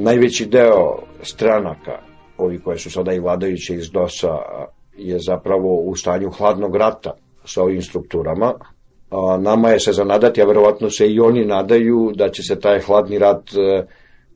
[0.02, 1.98] Najveći deo stranaka
[2.38, 4.38] ovi koje su sada i vladajuće iz DOS-a,
[4.96, 8.54] je zapravo u stanju hladnog rata sa ovim strukturama.
[9.10, 12.80] A, nama je se zanadati, a verovatno se i oni nadaju da će se taj
[12.80, 13.86] hladni rat e,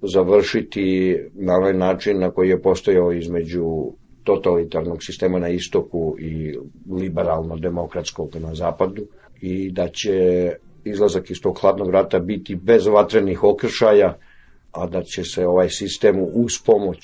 [0.02, 3.92] završiti na ovaj način na koji je postojao između
[4.24, 6.58] totalitarnog sistema na istoku i
[6.90, 9.02] liberalno-demokratskog na zapadu
[9.40, 10.50] i da će
[10.84, 14.18] izlazak iz tog hladnog rata biti bez vatrenih okršaja,
[14.72, 16.98] a da će se ovaj sistem uz pomoć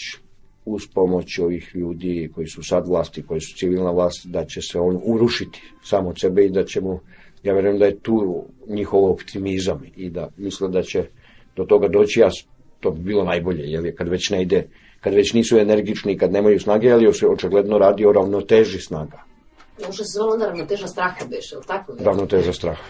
[0.67, 4.79] uz pomoć ovih ljudi koji su sad vlasti, koji su civilna vlast, da će se
[4.79, 7.01] on urušiti samo od sebe i da će mu,
[7.43, 11.05] ja verujem da je tu njihov optimizam i da misle da će
[11.57, 12.29] do toga doći, ja
[12.81, 14.67] to bi bilo najbolje, jer kad već ne ide,
[15.01, 19.23] kad već nisu energični, kad nemaju snage, ali se očigledno radi o ravnoteži snaga.
[19.87, 21.97] Može se zvala onda ravnoteža straha beše, ili tako?
[22.01, 22.85] Ravnoteža straha.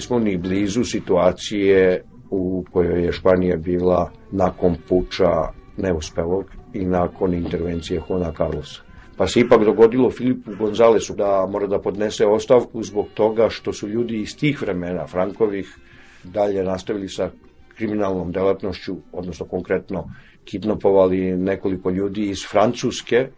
[0.00, 5.28] Nismo ni blizu situacije u kojoj je Španija bila nakon puča
[5.76, 8.80] neuspelog i nakon intervencije Juana Carlosa.
[9.16, 13.88] Pa se ipak dogodilo Filipu Gonzalesu da mora da podnese ostavku zbog toga što su
[13.88, 15.76] ljudi iz tih vremena, Frankovih,
[16.24, 17.30] dalje nastavili sa
[17.76, 20.04] kriminalnom delatnošću, odnosno konkretno
[20.44, 23.28] kidnapovali nekoliko ljudi iz Francuske,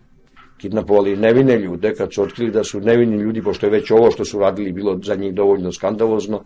[0.62, 4.25] kidnapovali nevine ljude, kad su otkrili da su nevini ljudi, pošto je već ovo što
[4.25, 6.44] su radili bilo za njih dovoljno skandalozno,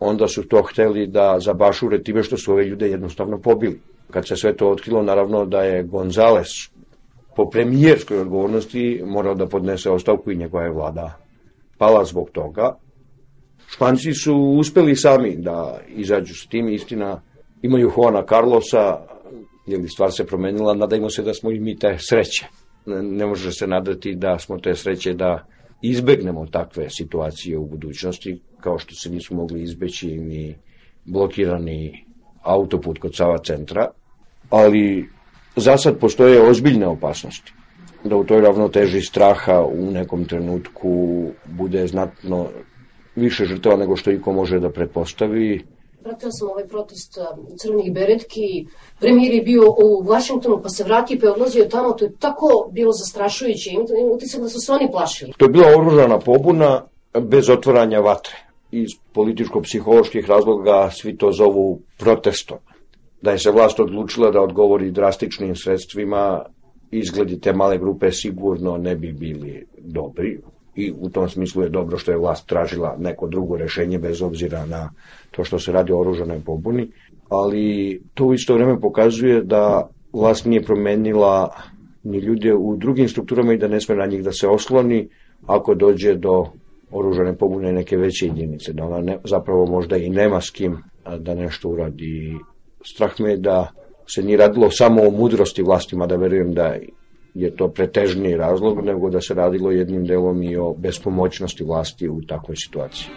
[0.00, 3.80] onda su to hteli da zabašure time što su ove ljude jednostavno pobili.
[4.10, 6.48] Kad se sve to otkrilo, naravno da je Gonzales
[7.36, 11.18] po premijerskoj odgovornosti morao da podnese ostavku i njegova je vlada
[11.78, 12.74] pala zbog toga.
[13.66, 17.20] Španci su uspeli sami da izađu s tim, istina
[17.62, 18.98] imaju Juana Carlosa,
[19.66, 22.59] jer stvar se promenila, nadajmo se da smo i mi te sreće.
[22.86, 25.46] Ne može se nadati da smo te sreće da
[25.82, 30.56] izbegnemo takve situacije u budućnosti, kao što se nisu mogli izbeći ni
[31.04, 32.04] blokirani
[32.42, 33.90] autoput kod Sava centra,
[34.50, 35.08] ali
[35.56, 37.52] za sad postoje ozbiljne opasnosti
[38.04, 42.48] da u toj ravnoteži straha u nekom trenutku bude znatno
[43.16, 45.64] više žrtava nego što iko može da pretpostavi.
[46.02, 47.18] Pratila sam ovaj protest
[47.58, 48.66] crvenih beretki,
[49.00, 52.70] premijer je bio u Vašingtonu pa se vratio pa je odlazio tamo, to je tako
[52.72, 53.70] bilo zastrašujuće,
[54.14, 55.32] utisak da su se oni plašili.
[55.36, 56.82] To je bila oružana pobuna
[57.20, 58.34] bez otvoranja vatre.
[58.70, 62.58] Iz političko-psiholoških razloga svi to zovu protestom.
[63.22, 66.44] Da je se vlast odlučila da odgovori drastičnim sredstvima,
[66.90, 70.38] izgledi te male grupe sigurno ne bi bili dobri
[70.76, 74.66] i u tom smislu je dobro što je vlast tražila neko drugo rešenje bez obzira
[74.66, 74.90] na
[75.30, 76.88] to što se radi o oružanoj pobuni,
[77.28, 81.54] ali to u isto vreme pokazuje da vlast nije promenila
[82.02, 85.08] ni ljude u drugim strukturama i da ne sme na njih da se osloni
[85.46, 86.46] ako dođe do
[86.90, 90.76] oružane pobune neke veće jedinice, da ona ne, zapravo možda i nema s kim
[91.18, 92.36] da nešto uradi.
[92.84, 93.72] Strah me je da
[94.06, 96.76] se nije radilo samo o mudrosti vlastima, da verujem da
[97.34, 102.20] je to pretežniji razlog, nego da se radilo jednim delom i o bespomoćnosti vlasti u
[102.22, 103.10] takvoj situaciji.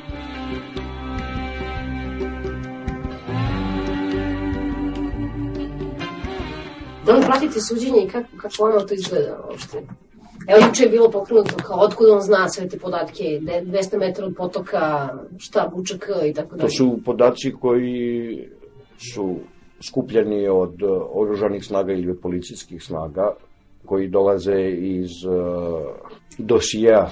[7.05, 9.77] Da li pratite suđenje i kako, kako ono to izgleda uopšte?
[10.47, 14.33] Evo, juče je bilo pokrenuto kao otkud on zna sve te podatke, 200 metara od
[14.37, 16.67] potoka, šta, bučak i tako dalje.
[16.67, 18.49] To su podaci koji
[19.13, 19.35] su
[19.81, 23.35] skupljeni od e, oružanih snaga ili od policijskih snaga
[23.85, 25.33] koji dolaze iz uh,
[26.37, 27.11] dosija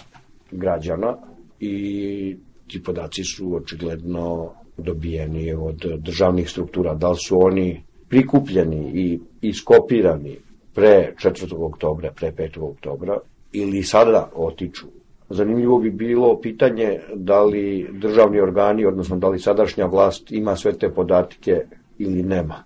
[0.51, 1.17] građana
[1.59, 6.93] i ti podaci su očigledno dobijeni od državnih struktura.
[6.93, 10.37] Da li su oni prikupljeni i iskopirani
[10.73, 11.55] pre 4.
[11.57, 12.59] oktobra, pre 5.
[12.61, 13.17] oktobra
[13.51, 14.87] ili sada otiču.
[15.29, 20.73] Zanimljivo bi bilo pitanje da li državni organi, odnosno da li sadašnja vlast ima sve
[20.73, 21.65] te podatke
[21.97, 22.63] ili nema.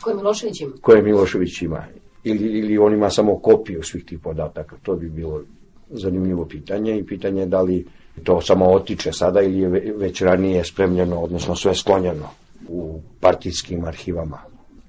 [0.00, 0.72] Koje Milošević ima?
[0.80, 1.84] Koje Milošević ima.
[2.28, 4.76] Ili, ili on ima samo kopiju svih tih podataka.
[4.82, 5.42] To bi bilo
[5.90, 7.86] zanimljivo pitanje i pitanje da li
[8.24, 12.28] to samo otiče sada ili je već ranije spremljeno, odnosno sve sklonjeno
[12.68, 14.38] u partijskim arhivama.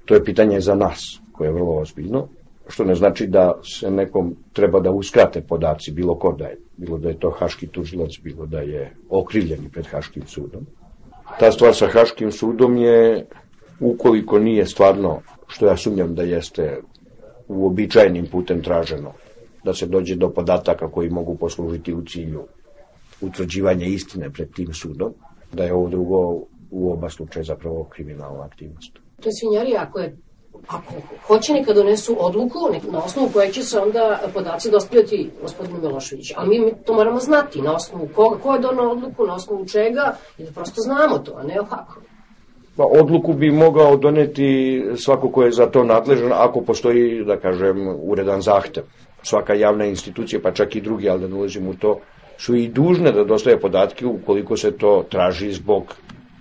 [0.06, 2.28] To je pitanje za nas, koje je vrlo ozbiljno,
[2.68, 6.98] što ne znači da se nekom treba da uskrate podaci, bilo ko da je, bilo
[6.98, 10.66] da je to haški tužilac, bilo da je okrivljeni pred haškim sudom.
[11.40, 13.26] Ta stvar sa haškim sudom je
[13.80, 16.82] ukoliko nije stvarno, što ja sumnjam da jeste
[17.48, 19.14] uobičajenim putem traženo,
[19.64, 22.44] da se dođe do podataka koji mogu poslužiti u cilju
[23.22, 25.14] utvrđivanja istine pred tim sudom,
[25.54, 28.92] da je ovo drugo u oba slučaja zapravo kriminalna aktivnost.
[29.40, 30.18] Svinjarija ako je
[30.68, 30.94] ako
[31.28, 32.60] hoće neka donesu odluku
[32.92, 36.34] na osnovu koje će se onda podaci dostavljati gospodinu Miloševiću.
[36.38, 40.18] Ali mi to moramo znati na osnovu koga, ko je donao odluku, na osnovu čega
[40.38, 42.02] i da prosto znamo to, a ne ovako.
[42.78, 47.88] Pa odluku bi mogao doneti svako ko je za to nadležan ako postoji, da kažem,
[48.02, 48.84] uredan zahtev.
[49.24, 52.00] Svaka javna institucija, pa čak i drugi, ali da ne ulazim u to,
[52.38, 55.96] su i dužne da dostaje podatke ukoliko se to traži zbog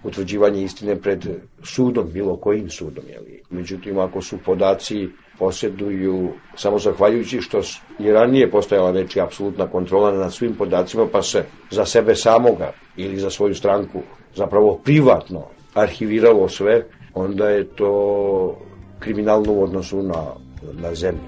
[0.05, 1.27] utvrđivanja istine pred
[1.63, 3.05] sudom, bilo kojim sudom.
[3.09, 3.41] Jeli.
[3.51, 7.61] Međutim, ako su podaci posjeduju samo zahvaljujući što
[7.99, 13.17] je ranije postojala nečija apsolutna kontrola nad svim podacima, pa se za sebe samoga ili
[13.17, 14.03] za svoju stranku
[14.35, 16.85] zapravo privatno arhiviralo sve,
[17.15, 18.59] onda je to
[18.99, 20.25] kriminalno u odnosu na,
[20.73, 21.21] na zemlju.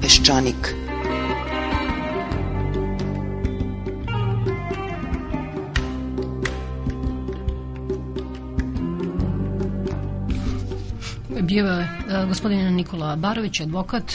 [0.00, 0.74] Peščanik.
[11.40, 11.88] Bio je e,
[12.28, 14.12] gospodin Nikola Barović, advokat,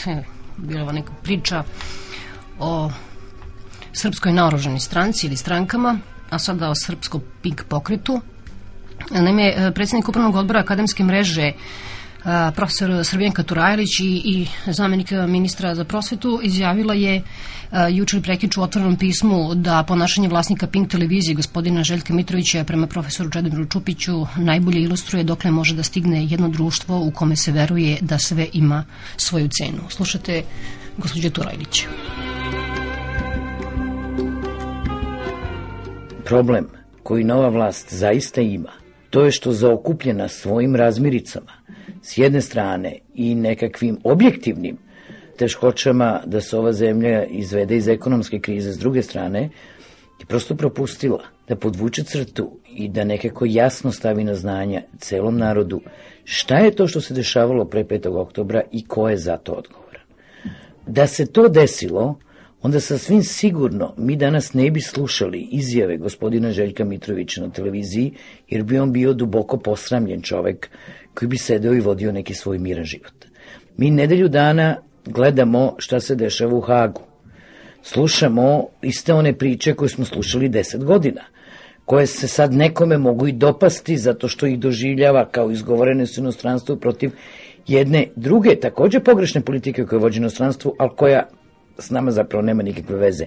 [0.57, 1.63] bila neka priča
[2.59, 2.89] o
[3.93, 8.21] srpskoj naoružanoj stranci ili strankama, a sada o srpskom pink pokretu.
[9.11, 11.51] Naime, predsjednik upravnog odbora akademske mreže
[12.55, 17.21] profesor Srbijanka Turajlić i, i zamenik ministra za prosvetu izjavila je
[17.91, 23.29] jučer prekiču u otvorenom pismu da ponašanje vlasnika Pink televizije gospodina Željka Mitrovića prema profesoru
[23.29, 28.19] Čedomiru Čupiću najbolje ilustruje dokle može da stigne jedno društvo u kome se veruje da
[28.19, 28.85] sve ima
[29.17, 29.89] svoju cenu.
[29.89, 30.43] Slušate
[30.97, 31.85] gospođe Turajlić.
[36.33, 36.67] Problem
[37.03, 38.71] koji nova vlast zaista ima,
[39.09, 41.51] to je što zaokupljena svojim razmiricama,
[42.01, 44.77] s jedne strane i nekakvim objektivnim
[45.37, 49.41] teškoćama da se ova zemlja izvede iz ekonomske krize s druge strane,
[50.19, 55.81] je prosto propustila da podvuče crtu i da nekako jasno stavi na znanja celom narodu
[56.23, 58.17] šta je to što se dešavalo pre 5.
[58.17, 60.05] oktobra i ko je za to odgovoran.
[60.87, 62.19] Da se to desilo,
[62.63, 68.13] onda sasvim sigurno mi danas ne bi slušali izjave gospodina Željka Mitrovića na televiziji,
[68.49, 70.69] jer bi on bio duboko posramljen čovek
[71.13, 73.25] koji bi sedeo i vodio neki svoj miran život.
[73.77, 77.01] Mi nedelju dana gledamo šta se dešava u Hagu.
[77.81, 81.21] Slušamo iste one priče koje smo slušali deset godina,
[81.85, 86.77] koje se sad nekome mogu i dopasti zato što ih doživljava kao izgovorene su inostranstvu
[86.77, 87.11] protiv
[87.67, 91.29] jedne druge, takođe pogrešne politike koje vođe inostranstvu, ali koja
[91.77, 93.25] s nama zapravo nema nikakve veze.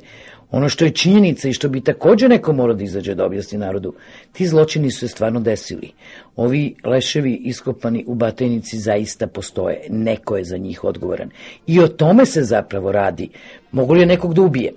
[0.51, 3.95] Ono što je činjenica i što bi takođe neko morao da izađe da objasni narodu,
[4.33, 5.93] ti zločini su se stvarno desili.
[6.37, 9.87] Ovi leševi iskopani u Batajnici zaista postoje.
[9.89, 11.31] Neko je za njih odgovoran.
[11.67, 13.29] I o tome se zapravo radi.
[13.73, 14.75] Mogu li je nekog da ubijem?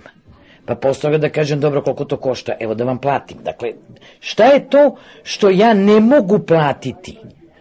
[0.66, 3.38] Pa posle toga da kažem, dobro, koliko to košta, evo da vam platim.
[3.44, 3.74] Dakle,
[4.20, 7.18] šta je to što ja ne mogu platiti?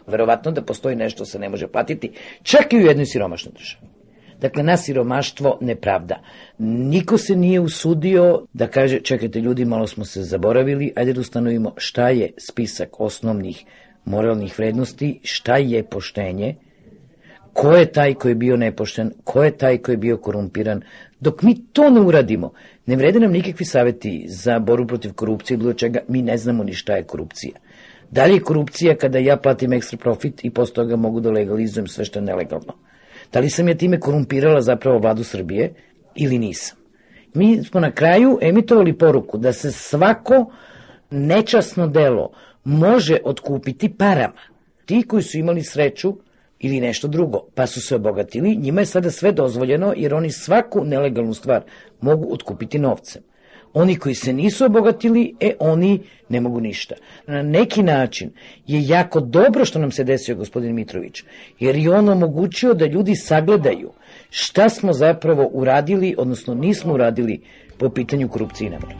[0.07, 3.98] Verovatno da postoji nešto se ne može platiti, čak i u jednoj siromašnoj državi.
[4.41, 6.21] Dakle, na siromaštvo nepravda.
[6.59, 11.73] Niko se nije usudio da kaže, čekajte ljudi, malo smo se zaboravili, ajde da ustanovimo
[11.77, 13.65] šta je spisak osnovnih
[14.05, 16.55] moralnih vrednosti, šta je poštenje,
[17.53, 20.83] ko je taj koji je bio nepošten, ko je taj koji je bio korumpiran.
[21.21, 22.53] Dok mi to ne uradimo,
[22.87, 26.75] ne vrede nam nikakvi saveti za boru protiv korupcije bilo čega, mi ne znamo ni
[26.75, 27.59] šta je korupcija.
[28.11, 31.87] Da li je korupcija kada ja platim ekstra profit i posle toga mogu da legalizujem
[31.87, 32.88] sve što je nelegalno?
[33.33, 35.75] Da li sam ja time korumpirala zapravo vladu Srbije
[36.15, 36.79] ili nisam?
[37.35, 40.53] Mi smo na kraju emitovali poruku da se svako
[41.11, 42.31] nečasno delo
[42.65, 44.41] može otkupiti parama.
[44.87, 46.15] Ti koji su imali sreću
[46.59, 50.85] ili nešto drugo, pa su se obogatili, njima je sada sve dozvoljeno jer oni svaku
[50.85, 51.63] nelegalnu stvar
[52.01, 53.23] mogu otkupiti novcem.
[53.75, 56.95] Oni koji se nisu obogatili, e, oni ne mogu ništa.
[57.27, 58.31] Na neki način
[58.67, 61.23] je jako dobro što nam se desio gospodin Mitrović,
[61.61, 63.93] jer je on omogućio da ljudi sagledaju
[64.31, 67.41] šta smo zapravo uradili, odnosno nismo uradili
[67.79, 68.95] po pitanju korupcije i nemora.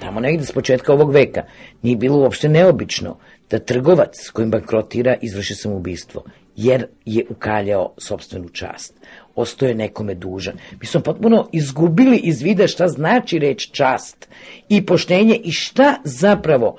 [0.00, 1.42] Tamo negde s početka ovog veka
[1.82, 3.18] nije bilo uopšte neobično
[3.50, 6.24] da trgovac kojim bankrotira izvrši samoubistvo
[6.56, 8.94] jer je ukaljao sobstvenu čast.
[9.34, 10.54] Ostoje nekome dužan.
[10.80, 14.28] Mi smo potpuno izgubili iz vida šta znači reč čast
[14.68, 16.78] i poštenje i šta zapravo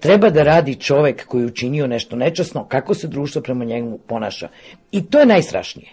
[0.00, 4.48] treba da radi čovek koji je učinio nešto nečasno, kako se društvo prema njemu ponaša.
[4.92, 5.88] I to je najstrašnije.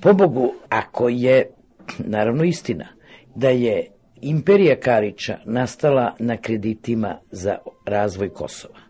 [0.00, 1.50] Po Bogu, ako je,
[1.98, 2.88] naravno istina,
[3.34, 3.86] da je
[4.20, 8.87] imperija Karića nastala na kreditima za razvoj Kosova,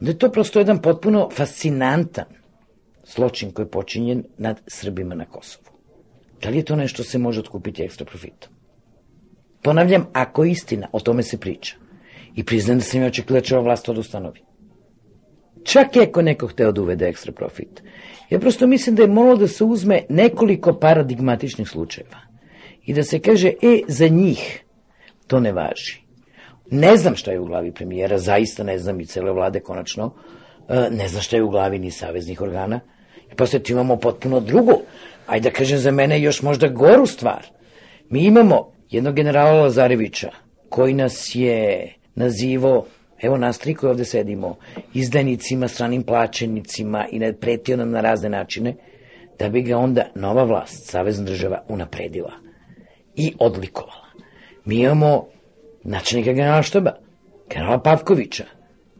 [0.00, 2.24] onda je to prosto jedan potpuno fascinantan
[3.14, 5.66] zločin koji je počinjen nad Srbima na Kosovu.
[6.42, 8.50] Da li je to nešto se može otkupiti ekstra profitom?
[9.62, 11.76] Ponavljam, ako je istina, o tome se priča.
[12.34, 14.40] I priznam da sam ja očekila da će ova vlast to da ustanovi.
[15.64, 17.82] Čak je ako neko hteo da uvede ekstra profit.
[18.30, 22.20] Ja prosto mislim da je moralo da se uzme nekoliko paradigmatičnih slučajeva
[22.86, 24.64] i da se kaže, e, za njih
[25.26, 26.05] to ne važi.
[26.70, 30.14] Ne znam šta je u glavi premijera, zaista ne znam i cele vlade konačno,
[30.68, 32.80] e, ne znam šta je u glavi ni saveznih organa,
[33.36, 34.72] Posle tu imamo potpuno drugu,
[35.26, 37.46] ajde da kažem za mene još možda goru stvar.
[38.10, 40.30] Mi imamo jednog generala Lazarevića
[40.68, 42.86] koji nas je nazivo
[43.22, 44.56] evo nas tri koji ovde sedimo,
[44.94, 48.74] izdajnicima, stranim plaćenicima i pretio nam na razne načine,
[49.38, 52.32] da bi ga onda nova vlast, Savezna država, unapredila
[53.14, 54.06] i odlikovala.
[54.64, 55.26] Mi imamo
[55.86, 56.92] načelnika generalštaba,
[57.50, 58.44] generala Pavkovića,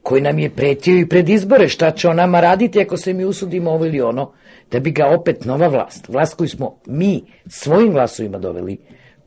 [0.02, 3.24] koji nam je pretio i pred izbore šta će on nama raditi ako se mi
[3.24, 4.32] usudimo ovo ili ono,
[4.70, 8.78] da bi ga opet nova vlast, vlast koju smo mi svojim glasovima doveli,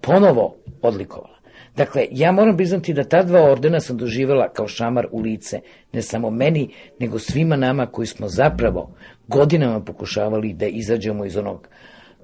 [0.02, 1.40] ponovo odlikovala.
[1.76, 5.60] Dakle, ja moram priznati da ta dva ordena sam doživela kao šamar u lice,
[5.94, 8.96] ne samo meni, nego svima nama koji smo zapravo
[9.28, 11.68] godinama pokušavali da izađemo iz onog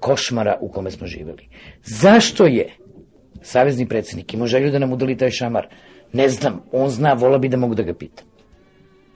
[0.00, 1.48] košmara u kome smo živeli.
[1.84, 2.76] Zašto je
[3.46, 5.66] savezni predsednik imao želju da nam udali taj šamar?
[6.12, 8.26] Ne znam, on zna, vola bi da mogu da ga pitam.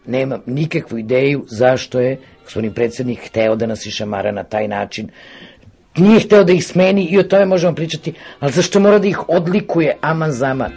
[0.07, 5.11] Nemam nikakvu ideju zašto je gospodin predsednik hteo da nas išamara na taj način.
[5.97, 9.29] Nije hteo da ih smeni i o tome možemo pričati, ali zašto mora da ih
[9.29, 10.73] odlikuje aman zaman?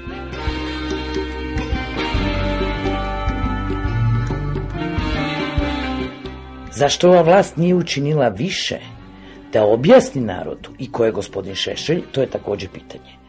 [6.71, 8.79] Zašto ova vlast nije učinila više
[9.53, 13.22] da objasni narodu i ko je gospodin Šešelj, to je takođe pitanje.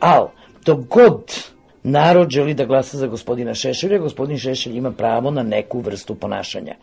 [0.00, 0.28] Al,
[0.64, 1.22] dok god
[1.82, 6.74] narod želi da glasa za gospodina Šešelja, gospodin Šešelj ima pravo na neku vrstu ponašanja.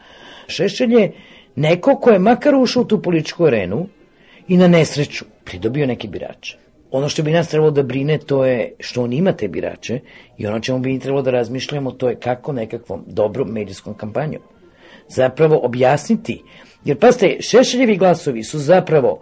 [0.47, 1.11] Šešelj je
[1.55, 3.88] neko ko je makar ušao u tu političku arenu
[4.47, 6.57] i na nesreću pridobio neke birače.
[6.91, 9.99] Ono što bi nas trebalo da brine to je što on ima te birače
[10.38, 14.41] i ono čemu bi trebalo da razmišljamo to je kako nekakvom dobrom medijskom kampanjom.
[15.07, 16.43] Zapravo objasniti,
[16.86, 19.22] jer paste, Šešeljevi glasovi su zapravo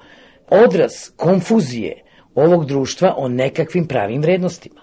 [0.49, 2.02] odraz konfuzije
[2.35, 4.81] ovog društva o nekakvim pravim vrednostima.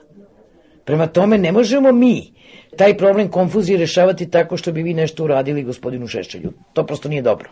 [0.85, 2.33] Prema tome ne možemo mi
[2.77, 6.53] taj problem konfuzije rešavati tako što bi vi nešto uradili gospodinu Šešelju.
[6.73, 7.51] To prosto nije dobro.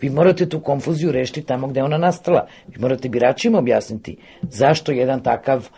[0.00, 2.46] Vi morate tu konfuziju rešiti tamo gde ona nastala.
[2.68, 5.68] Vi morate biračima objasniti zašto jedan takav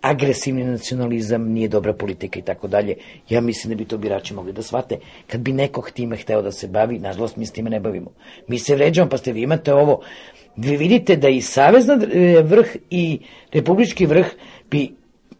[0.00, 2.94] agresivni nacionalizam nije dobra politika i tako dalje.
[3.28, 4.98] Ja mislim da bi to birači mogli da shvate.
[5.26, 8.12] Kad bi neko time hteo da se bavi, nažalost mi s time ne bavimo.
[8.48, 10.00] Mi se vređamo, pa ste vi imate ovo.
[10.56, 13.18] Vi vidite da i Savezna e, vrh i
[13.52, 14.26] Republički vrh
[14.70, 14.94] bi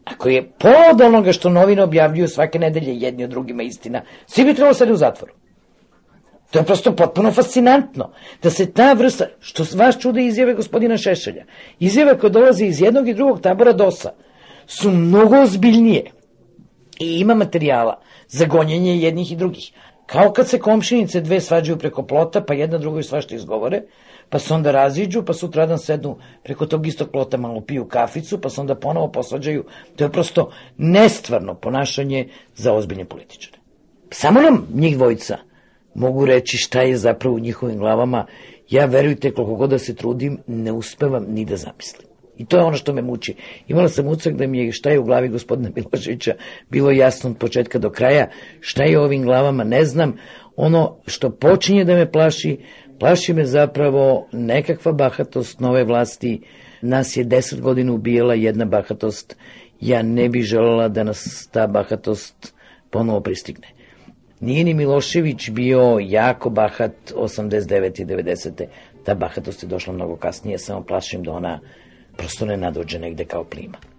[0.04, 4.54] Ako je pod onoga što novine objavljuju svake nedelje jedni od drugima istina, svi bi
[4.54, 5.32] trebalo sedi u zatvoru.
[6.50, 8.10] To je prosto potpuno fascinantno.
[8.42, 11.44] Da se ta vrsta, što vas čude izjave gospodina Šešelja,
[11.80, 14.10] izjave koje dolaze iz jednog i drugog tabora DOS-a,
[14.66, 16.10] su mnogo ozbiljnije.
[17.00, 19.72] I ima materijala za gonjenje jednih i drugih.
[20.06, 23.82] Kao kad se komšinice dve svađaju preko plota, pa jedna drugoj svašta izgovore,
[24.30, 28.48] pa se onda raziđu, pa sutradan sednu preko tog istog plota malo piju kaficu, pa
[28.50, 29.64] se onda ponovo posvađaju.
[29.96, 33.58] To je prosto nestvarno ponašanje za ozbiljne političare.
[34.10, 35.38] Samo nam njih dvojica
[35.94, 38.26] mogu reći šta je zapravo u njihovim glavama.
[38.70, 42.08] Ja, verujte, koliko god da se trudim, ne uspevam ni da zamislim.
[42.38, 43.34] I to je ono što me muči.
[43.68, 46.34] Imala sam ucak da mi je šta je u glavi gospodina Miloševića
[46.70, 48.30] bilo jasno od početka do kraja.
[48.60, 50.16] Šta je ovim glavama, ne znam.
[50.56, 52.58] Ono što počinje da me plaši,
[52.98, 56.40] plaši me zapravo nekakva bahatost nove vlasti.
[56.82, 59.36] Nas je deset godina ubijala jedna bahatost.
[59.80, 62.54] Ja ne bih želela da nas ta bahatost
[62.90, 63.68] ponovo pristigne.
[64.40, 68.02] Nije ni Milošević bio jako bahat 89.
[68.02, 68.66] i 90.
[69.04, 71.60] Ta bahatost je došla mnogo kasnije, samo plašim da ona
[72.16, 73.93] prosto ne nadođe negde kao plima.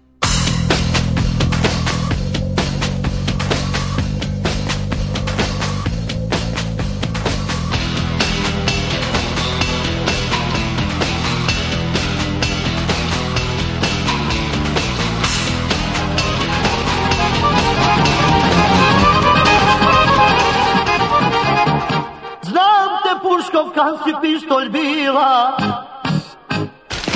[24.26, 25.56] Pištolj bila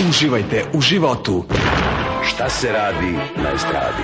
[0.08, 1.44] Uživajte u životu.
[2.22, 4.02] Šta se radi na estradi?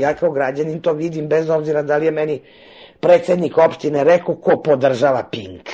[0.00, 2.40] Ja kao građanin to vidim bez obzira da li je meni
[3.00, 5.68] predsednik opštine rekao ko podržava Pink.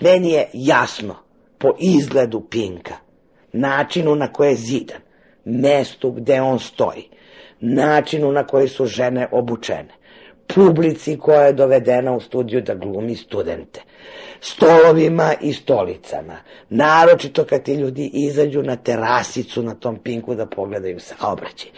[0.00, 1.16] Meni je jasno
[1.58, 2.94] po izgledu Pinka,
[3.52, 5.00] načinu na koje je zidan,
[5.44, 7.08] mestu gde on stoji,
[7.60, 9.94] načinu na koji su žene obučene,
[10.54, 13.80] publici koja je dovedena u studiju da glumi studente,
[14.40, 16.36] stolovima i stolicama.
[16.68, 21.70] Naročito kad ti ljudi izađu na terasicu na tom pinku da pogledaju saobraćaj.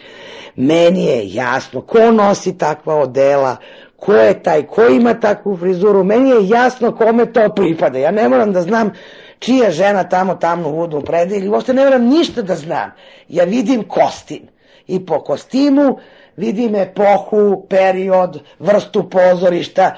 [0.56, 3.56] Meni je jasno ko nosi takva odela,
[3.96, 7.98] ko je taj, ko ima takvu frizuru, meni je jasno kome to pripada.
[7.98, 8.92] Ja ne moram da znam
[9.38, 12.90] čija žena tamo tamnu vodu prede ili uopšte ne moram ništa da znam.
[13.28, 14.42] Ja vidim kostim
[14.86, 15.98] i po kostimu
[16.36, 19.96] vidim epohu, period, vrstu pozorišta,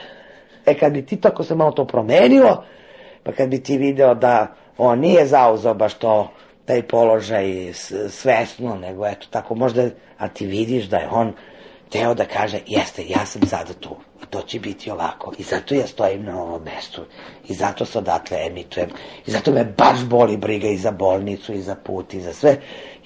[0.66, 2.64] E kad bi ti tako se malo to promenilo,
[3.22, 4.46] pa kad bi ti video da
[4.78, 6.30] on nije zauzao baš to,
[6.64, 7.72] taj položaj
[8.08, 11.32] svesno, nego eto tako možda, a ti vidiš da je on
[11.94, 13.96] hteo da kaže, jeste, ja sam sada tu.
[14.30, 15.32] To će biti ovako.
[15.38, 17.02] I zato ja stojim na ovom mestu.
[17.48, 18.90] I zato se odatle emitujem.
[19.26, 22.56] I zato me baš boli briga i za bolnicu, i za put, i za sve.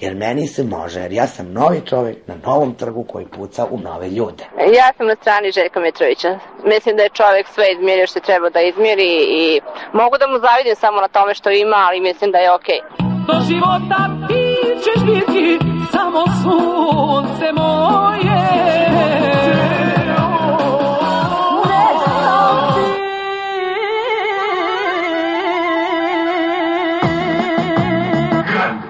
[0.01, 3.79] Jer meni se može, jer ja sam novi čovjek na novom trgu koji puca u
[3.79, 4.45] nove ljude.
[4.77, 6.39] Ja sam na strani Željka Mitrovića.
[6.65, 9.61] Mislim da je čovjek sve izmjerio što treba da izmjeri i
[9.93, 13.18] mogu da mu zavidim samo na tome što ima, ali mislim da je okej.
[13.29, 14.45] Do života ti
[14.85, 15.59] ćeš biti
[15.93, 18.39] samo sunce moje.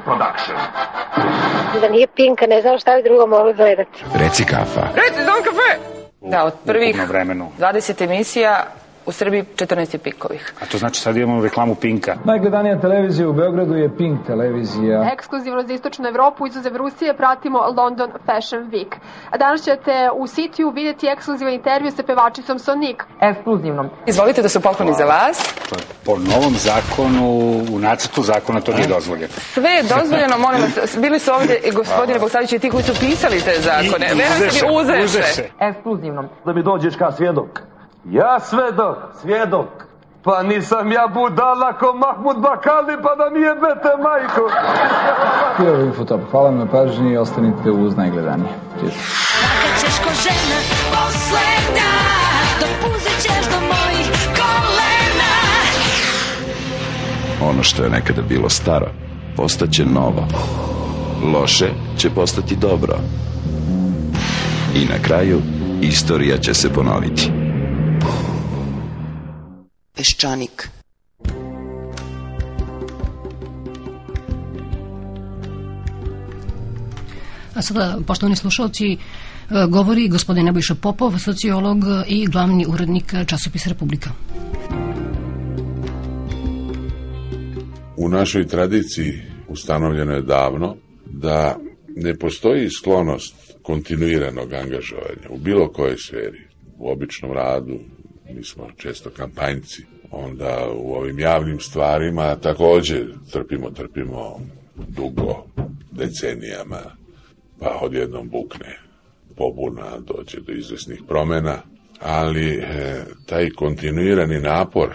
[0.04, 0.56] Production.
[1.80, 4.04] Da nije Pinka, ne znam šta bi drugo mogli gledati.
[4.14, 4.80] Reci kafa.
[4.94, 5.98] Reci, zon kafe!
[6.20, 7.48] Da, od prvih Ukupno vremenu.
[7.58, 8.64] 20 emisija
[9.08, 10.52] u Srbiji 14 je pikovih.
[10.62, 12.16] A to znači sad imamo reklamu Pinka.
[12.24, 15.10] Najgledanija televizija u Beogradu je Pink televizija.
[15.12, 18.92] Ekskluzivno za istočnu Evropu, izuzev Rusije, pratimo London Fashion Week.
[19.30, 22.96] A danas ćete u Sitiju vidjeti ekskluzivan intervju sa pevačicom Sonic.
[23.20, 23.88] Ekskluzivno.
[24.06, 25.54] Izvolite da su pokloni za vas.
[26.04, 27.26] Po novom zakonu,
[27.72, 29.32] u nacrtu zakona to nije dozvoljeno.
[29.54, 32.92] Sve je dozvoljeno, molim vas, bili su ovdje i gospodine Bogosavljević i ti koji su
[33.00, 34.06] pisali te zakone.
[34.06, 35.04] I- uzeše, mi, uzeše.
[35.04, 35.42] uzeše.
[35.60, 36.28] Ekskluzivno.
[36.44, 37.77] da mi dođeš kao svjedok.
[38.10, 39.68] Ja svedok, svjedok.
[40.22, 44.44] Pa nisam ja budala ko Mahmud Bakali pa da mi jebete majku.
[45.62, 46.20] Je Infotop.
[46.30, 48.48] Hvala vam na pažnji i ostanite uz najgledanije.
[48.78, 48.94] Cheers.
[49.62, 50.58] Kad ćeš ko žena
[50.90, 51.90] poslednja
[52.60, 55.34] Dopuzit ćeš do mojih kolena
[57.50, 58.86] Ono što je nekada bilo staro,
[59.36, 60.26] postaće novo.
[61.34, 62.96] Loše će postati dobro.
[64.74, 65.40] I na kraju,
[65.80, 67.47] istorija će se ponoviti.
[69.96, 70.68] Peščanik.
[77.54, 78.98] A sada, poštovani slušalci, e,
[79.68, 84.10] govori gospodin Nebojša Popov, sociolog i glavni urednik časopisa Republika.
[87.96, 90.76] U našoj tradiciji ustanovljeno je davno
[91.06, 91.58] da
[91.96, 96.47] ne postoji sklonost kontinuiranog angažovanja u bilo kojoj sferi.
[96.78, 97.78] U običnom radu,
[98.34, 104.40] mi smo često kampanjci, onda u ovim javnim stvarima takođe trpimo, trpimo
[104.88, 105.46] dugo,
[105.90, 106.80] decenijama,
[107.58, 108.78] pa odjednom bukne
[109.36, 111.62] pobuna, dođe do izvesnih promena,
[112.00, 114.94] ali e, taj kontinuirani napor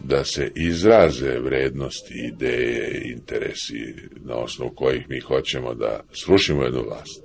[0.00, 7.24] da se izraze vrednosti, ideje, interesi na osnovu kojih mi hoćemo da srušimo jednu vlast,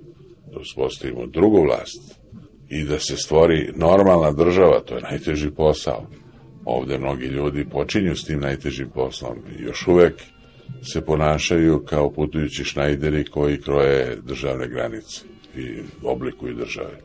[0.52, 2.11] da uspostavimo drugu vlast
[2.72, 6.08] i da se stvori normalna država, to je najteži posao.
[6.66, 10.14] Ovde mnogi ljudi počinju s tim najtežim poslom i još uvek
[10.94, 15.22] se ponašaju kao putujući šnajderi koji kroje državne granice
[15.58, 16.98] i oblikuju države.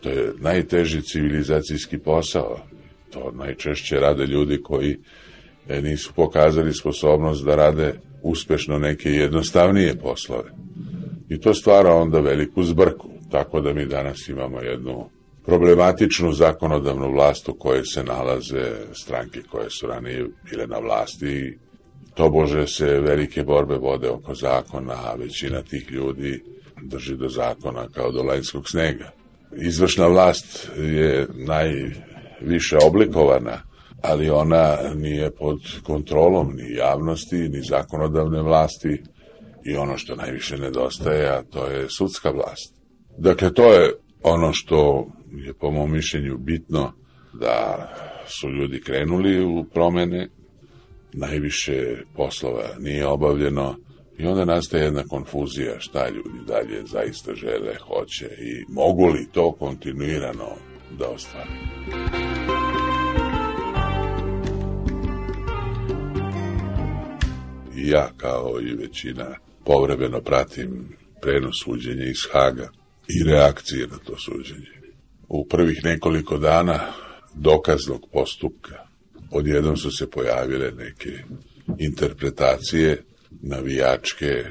[0.00, 2.58] To je najteži civilizacijski posao.
[3.10, 4.98] To najčešće rade ljudi koji
[5.68, 10.50] e, nisu pokazali sposobnost da rade uspešno neke jednostavnije poslove.
[11.28, 13.11] I to stvara onda veliku zbrku.
[13.32, 15.10] Tako da mi danas imamo jednu
[15.44, 21.58] problematičnu zakonodavnu vlast u kojoj se nalaze stranke koje su ranije bile na vlasti
[22.14, 26.42] tobože se velike borbe vode oko zakona, a većina tih ljudi
[26.82, 29.10] drži do zakona kao do lanjskog snega.
[29.56, 33.62] Izvršna vlast je najviše oblikovana,
[34.02, 39.02] ali ona nije pod kontrolom ni javnosti, ni zakonodavne vlasti
[39.64, 42.81] i ono što najviše nedostaje, a to je sudska vlast.
[43.18, 43.92] Dakle, to je
[44.22, 46.92] ono što je po mom mišljenju bitno
[47.32, 47.88] da
[48.26, 50.28] su ljudi krenuli u promene,
[51.12, 53.76] najviše poslova nije obavljeno
[54.18, 59.52] i onda nastaje jedna konfuzija šta ljudi dalje zaista žele, hoće i mogu li to
[59.52, 60.48] kontinuirano
[60.98, 61.50] da ostvare.
[67.76, 69.34] I ja kao i većina
[69.64, 74.72] povremeno pratim prenos suđenja iz Haga i reakcije na to suđenje.
[75.28, 76.80] U prvih nekoliko dana
[77.34, 78.86] dokaznog postupka
[79.30, 81.10] odjednom su se pojavile neke
[81.78, 83.02] interpretacije
[83.42, 84.44] navijačke,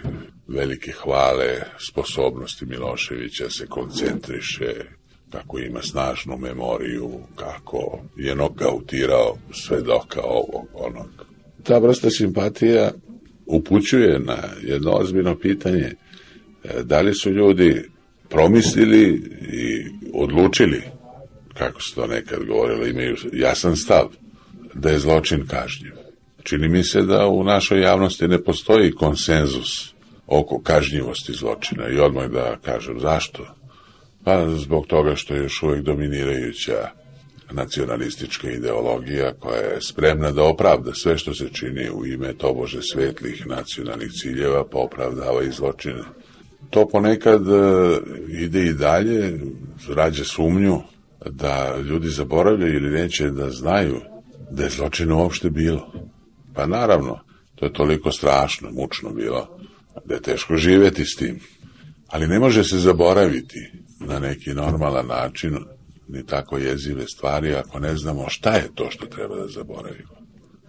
[0.47, 4.73] velike hvale sposobnosti Miloševića se koncentriše,
[5.29, 11.25] kako ima snažnu memoriju, kako je nokautirao svedoka ovog, onog.
[11.63, 12.91] Ta vrsta simpatija
[13.45, 15.91] upućuje na jedno ozbiljno pitanje
[16.63, 17.89] e, da li su ljudi
[18.31, 19.21] promislili
[19.51, 20.81] i odlučili,
[21.53, 24.05] kako se to nekad govorilo, imaju jasan stav,
[24.73, 25.91] da je zločin kažnjiv.
[26.43, 29.93] Čini mi se da u našoj javnosti ne postoji konsenzus
[30.27, 33.55] oko kažnjivosti zločina i odmah da kažem zašto.
[34.23, 36.89] Pa zbog toga što je još uvijek dominirajuća
[37.51, 43.47] nacionalistička ideologija koja je spremna da opravda sve što se čini u ime tobože svetlih
[43.47, 46.03] nacionalnih ciljeva, pa opravdava i zločine.
[46.71, 47.99] To ponekad e,
[48.29, 49.39] ide i dalje,
[49.89, 50.81] rađe sumnju
[51.25, 54.01] da ljudi zaboravljaju ili neće da znaju
[54.51, 55.91] da je zločina uopšte bilo.
[56.53, 57.19] Pa naravno,
[57.55, 59.57] to je toliko strašno, mučno bilo,
[60.05, 61.39] da je teško živeti s tim.
[62.07, 65.57] Ali ne može se zaboraviti na neki normalan način
[66.07, 70.15] ni tako jezive stvari ako ne znamo šta je to što treba da zaboravimo.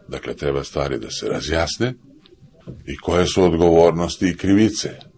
[0.08, 1.94] Dakle, treba stvari da se razjasne
[2.86, 5.11] i koje su odgovornosti i krivice.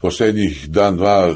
[0.00, 1.34] Posljednjih dan, dva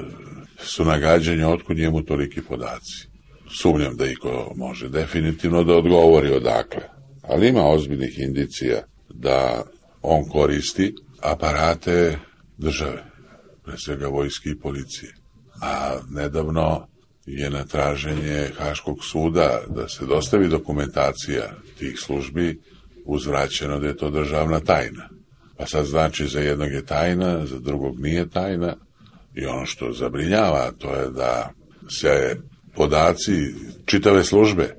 [0.59, 3.09] su nagađanja otkud njemu toliki podaci.
[3.51, 6.83] Sumnjam da iko može definitivno da odgovori odakle.
[7.23, 8.83] Ali ima ozbiljnih indicija
[9.15, 9.63] da
[10.03, 12.19] on koristi aparate
[12.59, 13.05] države,
[13.65, 15.15] pre svega vojske i policije.
[15.61, 16.89] A nedavno
[17.27, 22.61] je na traženje Haškog suda da se dostavi dokumentacija tih službi
[23.05, 25.09] uzvraćeno da je to državna tajna.
[25.63, 28.77] Pa sad znači za jednog je tajna, za drugog nije tajna
[29.35, 31.51] i ono što zabrinjava to je da
[32.01, 32.37] se
[32.75, 33.33] podaci
[33.87, 34.75] čitave službe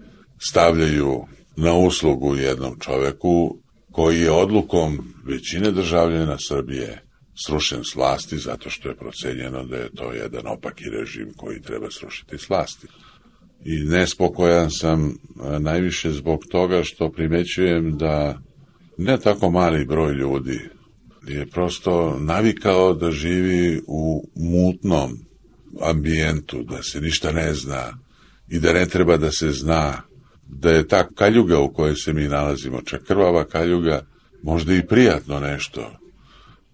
[0.49, 1.25] stavljaju
[1.57, 3.57] na uslugu jednom čoveku
[3.91, 7.01] koji je odlukom većine državljena Srbije
[7.47, 11.91] srušen s vlasti zato što je procenjeno da je to jedan opaki režim koji treba
[11.91, 12.88] srušiti s vlasti.
[13.65, 15.15] I nespokojan sam
[15.59, 18.39] najviše zbog toga što primećujem da
[18.97, 20.59] ne tako mali broj ljudi
[21.27, 25.11] je prosto navikao da živi u mutnom
[25.81, 27.97] ambijentu, da se ništa ne zna
[28.49, 30.01] i da ne treba da se zna
[30.47, 34.05] da je ta kaljuga u kojoj se mi nalazimo, čak krvava kaljuga,
[34.43, 35.91] možda i prijatno nešto,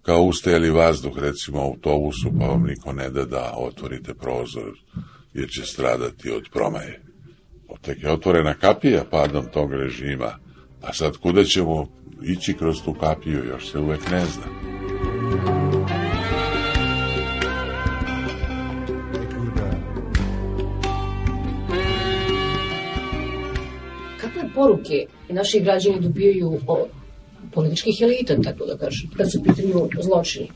[0.02, 4.72] kao ustajali vazduh, recimo, u autobusu, pa vam niko ne da da otvorite prozor,
[5.34, 7.02] jer će stradati od promaje.
[7.82, 10.38] Tek je otvorena kapija padom tog režima,
[10.82, 14.46] a sad kuda ćemo ići kroz tu kapiju, još se uvek ne zna.
[24.22, 26.88] Kakve poruke naši građani dobijaju od
[27.54, 30.50] političkih elita, tako da kažem, kad su pitanju zločini?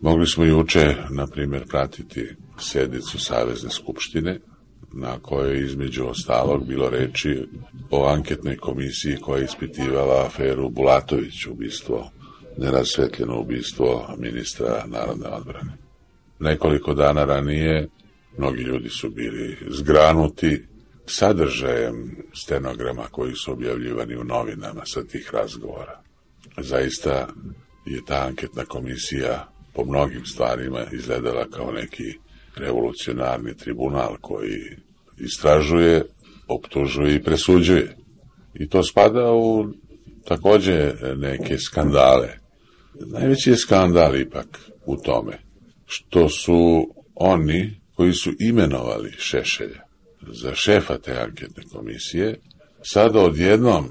[0.00, 4.38] Mogli smo juče, na primjer, pratiti sednicu Savezne skupštine,
[4.92, 7.48] na kojoj je između ostalog bilo reči
[7.90, 12.10] o anketnoj komisiji koja je ispitivala aferu Bulatović, ubistvo,
[12.56, 15.72] nerazsvetljeno ubistvo ministra narodne odbrane.
[16.38, 17.88] Nekoliko dana ranije
[18.38, 20.64] mnogi ljudi su bili zgranuti
[21.06, 26.02] sadržajem stenograma koji su objavljivani u novinama sa tih razgovora.
[26.56, 27.28] Zaista
[27.86, 32.18] je ta anketna komisija po mnogim stvarima izgledala kao neki
[32.58, 34.60] revolucionarni tribunal koji
[35.18, 36.04] istražuje,
[36.48, 37.96] optužuje i presuđuje.
[38.54, 39.66] I to spada u
[40.24, 42.28] takođe neke skandale.
[42.94, 44.46] Najveći je skandal ipak
[44.86, 45.38] u tome
[45.86, 49.82] što su oni koji su imenovali Šešelja
[50.32, 52.40] za šefa te anketne komisije,
[52.82, 53.84] sada odjednom,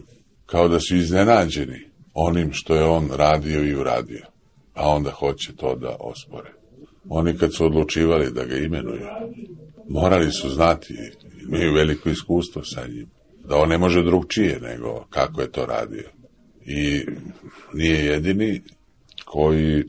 [0.46, 4.26] kao da su iznenađeni onim što je on radio i uradio,
[4.74, 6.57] a onda hoće to da ospore.
[7.10, 9.08] Oni kad su odlučivali da ga imenuju,
[9.90, 10.94] morali su znati,
[11.48, 13.08] imaju veliko iskustvo sa njim,
[13.50, 16.10] da on ne može drugčije nego kako je to radio.
[16.66, 17.06] I
[17.74, 18.62] nije jedini
[19.26, 19.84] koji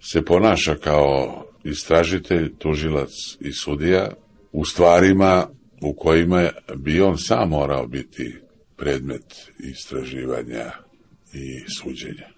[0.00, 3.10] se ponaša kao istražitelj, tužilac
[3.40, 4.10] i sudija
[4.52, 5.46] u stvarima
[5.82, 8.36] u kojima bi on sam morao biti
[8.76, 10.70] predmet istraživanja
[11.32, 12.28] i suđenja.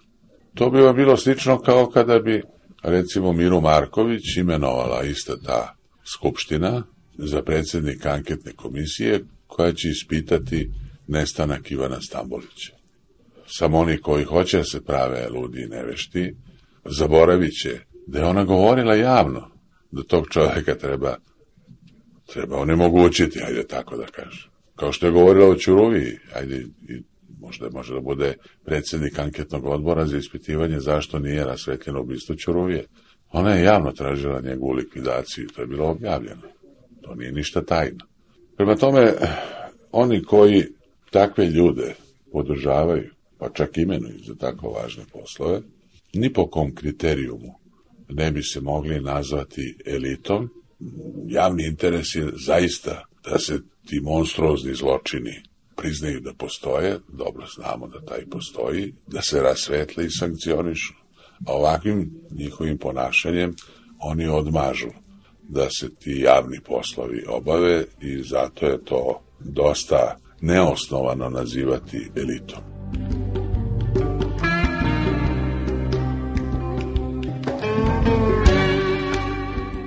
[0.53, 2.43] To bi vam bilo slično kao kada bi,
[2.83, 5.75] recimo, Miru Marković imenovala ista ta
[6.13, 6.83] skupština
[7.17, 10.71] za predsjednik anketne komisije koja će ispitati
[11.07, 12.73] nestanak Ivana Stambolića.
[13.47, 16.35] Samo oni koji hoće da se prave ludi i nevešti,
[16.85, 19.49] zaboravit će da je ona govorila javno
[19.91, 21.17] da tog čovjeka treba
[22.33, 24.49] treba onemogućiti, ajde tako da kažem.
[24.75, 27.03] Kao što je govorila o Ćuruviji, ajde, i
[27.47, 28.33] možda može da bude
[28.65, 32.85] predsjednik anketnog odbora za ispitivanje zašto nije rasvetljeno ubistvo Ćuruvije.
[33.31, 36.41] Ona je javno tražila njegovu likvidaciju, to je bilo objavljeno.
[37.01, 38.05] To nije ništa tajno.
[38.57, 39.13] Prema tome,
[39.91, 40.63] oni koji
[41.11, 41.95] takve ljude
[42.31, 45.61] podržavaju, pa čak imenuju za tako važne poslove,
[46.13, 47.53] ni po kom kriterijumu
[48.09, 50.49] ne bi se mogli nazvati elitom.
[51.27, 55.41] Javni interes je zaista da se ti monstruozni zločini
[55.77, 60.93] priznaju da postoje, dobro znamo da taj postoji, da se rasvetle i sankcionišu.
[61.47, 63.55] A ovakvim njihovim ponašanjem
[63.99, 64.89] oni odmažu
[65.49, 72.63] da se ti javni poslovi obave i zato je to dosta neosnovano nazivati elitom.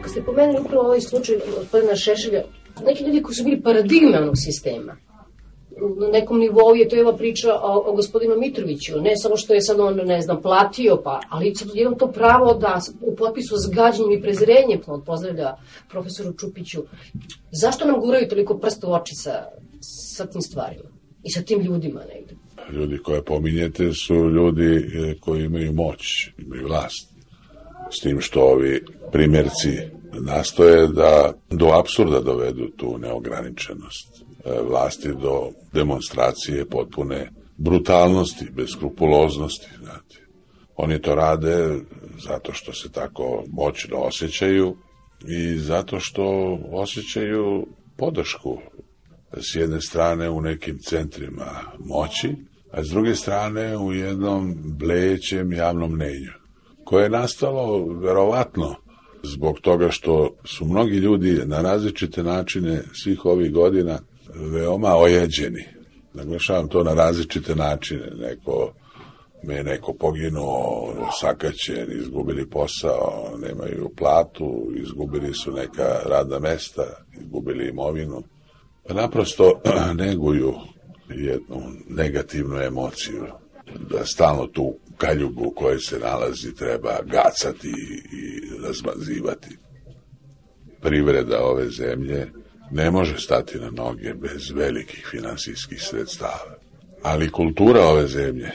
[0.02, 2.42] Kad ste pomenuli upravo ovaj slučaj gospodina Šešelja,
[2.86, 4.96] neki ljudi koji su bili paradigme onog sistema,
[5.98, 9.62] na nekom nivou je to ova priča o, o gospodinu Mitroviću, ne samo što je
[9.62, 14.12] sad on, ne znam, platio, pa, ali jednom to pravo da u potpisu s gađenjem
[14.12, 15.56] i prezrenjem on pozdravlja
[15.90, 16.82] profesoru Čupiću.
[17.52, 19.44] Zašto nam guraju toliko prsta u oči sa,
[20.16, 20.88] sa tim stvarima
[21.24, 22.34] i sa tim ljudima negde?
[22.72, 27.10] Ljudi koje pominjete su ljudi e, koji imaju moć, imaju vlast.
[27.90, 29.78] S tim što ovi primjerci
[30.12, 34.29] nastoje da do apsurda dovedu tu neograničenost
[34.68, 39.68] vlasti do demonstracije potpune brutalnosti, beskrupuloznosti.
[39.78, 40.26] Znate.
[40.76, 41.78] Oni to rade
[42.26, 44.76] zato što se tako moćno osjećaju
[45.28, 47.66] i zato što osjećaju
[47.96, 48.58] podršku
[49.36, 52.34] s jedne strane u nekim centrima moći,
[52.70, 56.32] a s druge strane u jednom blećem javnom mnenju,
[56.84, 58.74] koje je nastalo verovatno
[59.22, 63.98] zbog toga što su mnogi ljudi na različite načine svih ovih godina
[64.34, 65.64] veoma ojeđeni.
[66.14, 68.10] Naglašavam to na različite načine.
[68.16, 68.72] Neko
[69.42, 76.82] me je neko poginuo, sakaćen, izgubili posao, nemaju platu, izgubili su neka radna mesta,
[77.20, 78.22] izgubili imovinu.
[78.88, 79.60] Pa naprosto
[80.04, 80.54] neguju
[81.08, 83.26] jednu negativnu emociju
[83.90, 87.68] da stalno tu kaljugu u kojoj se nalazi treba gacati
[88.12, 89.56] i razmazivati.
[90.80, 92.32] Privreda ove zemlje
[92.70, 96.56] ne može stati na noge bez velikih finansijskih sredstava.
[97.02, 98.50] Ali kultura ove zemlje,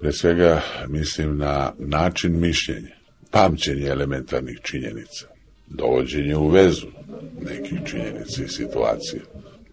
[0.00, 2.96] pre svega mislim na način mišljenja,
[3.30, 5.26] pamćenje elementarnih činjenica,
[5.66, 6.86] dovođenje u vezu
[7.40, 9.22] nekih činjenica i situacija.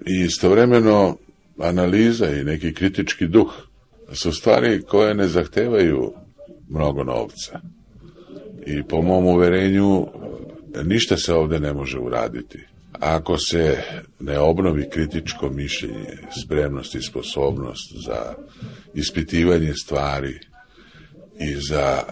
[0.06, 1.18] I istovremeno
[1.58, 3.54] analiza i neki kritički duh
[4.12, 6.14] su stvari koje ne zahtevaju
[6.70, 7.60] mnogo novca.
[8.66, 10.08] I po mom uverenju
[10.84, 12.73] ništa se ovde ne može uraditi.
[13.00, 13.84] Ako se
[14.20, 18.34] ne obnovi kritičko mišljenje, spremnost i sposobnost za
[18.94, 20.40] ispitivanje stvari
[21.40, 22.04] i za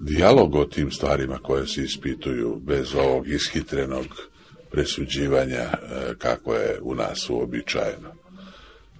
[0.00, 4.06] dijalog o tim stvarima koje se ispituju bez ovog ishitrenog
[4.70, 5.70] presuđivanja e,
[6.18, 8.16] kako je u nas uobičajeno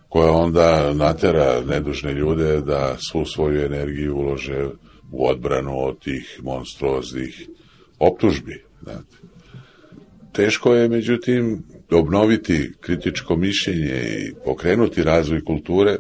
[0.09, 4.69] koja onda natera nedužne ljude da svu svoju energiju ulože
[5.13, 7.49] u odbranu od tih monstruoznih
[7.99, 8.65] optužbi.
[8.83, 9.17] Znate.
[10.37, 15.97] Teško je, međutim, obnoviti kritičko mišljenje i pokrenuti razvoj kulture,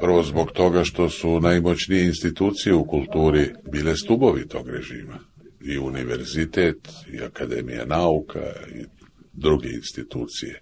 [0.00, 5.18] prvo zbog toga što su najmoćnije institucije u kulturi bile stubovi tog režima.
[5.60, 8.84] I univerzitet, i akademija nauka, i
[9.32, 10.60] druge institucije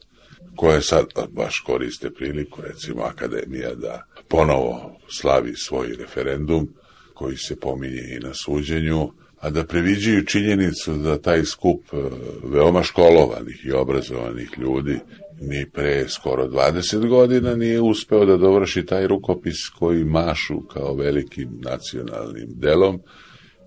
[0.56, 6.68] koje sad baš koriste priliku, recimo Akademija, da ponovo slavi svoj referendum,
[7.14, 11.96] koji se pominje i na suđenju, a da previđaju činjenicu da taj skup e,
[12.44, 14.98] veoma školovanih i obrazovanih ljudi
[15.40, 21.48] ni pre skoro 20 godina nije uspeo da dovrši taj rukopis koji mašu kao velikim
[21.62, 23.00] nacionalnim delom,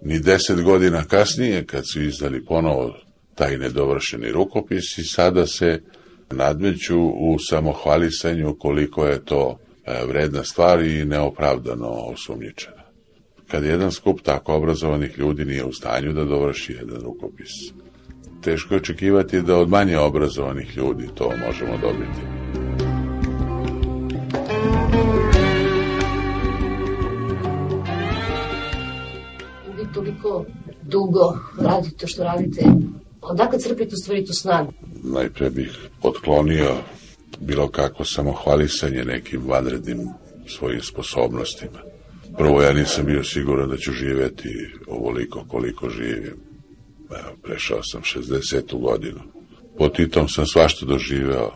[0.02, 2.96] ni 10 godina kasnije kad su izdali ponovo
[3.36, 5.82] taj nedovršeni rukopis i sada se
[6.32, 12.83] nadmeću u samohvalisanju koliko je to e, vredna stvar i neopravdano osumnjičena.
[13.54, 17.50] Kad jedan skup tako obrazovanih ljudi nije u stanju da dovrši jedan rukopis,
[18.42, 22.22] teško je očekivati da od manje obrazovanih ljudi to možemo dobiti.
[29.78, 30.46] Vi toliko
[30.82, 32.66] dugo radite što radite.
[33.22, 34.74] Odakle crpite u stvari tu snagu?
[35.04, 36.76] najpre bih otklonio
[37.40, 40.10] bilo kako samohvalisanje nekim vanrednim
[40.48, 41.93] svojim sposobnostima.
[42.38, 46.38] Prvo, ja nisam bio siguran da ću živeti ovoliko koliko živim.
[47.10, 48.82] Evo, prešao sam 60.
[48.82, 49.20] godinu.
[49.78, 51.52] Po Titom sam svašta doživeo,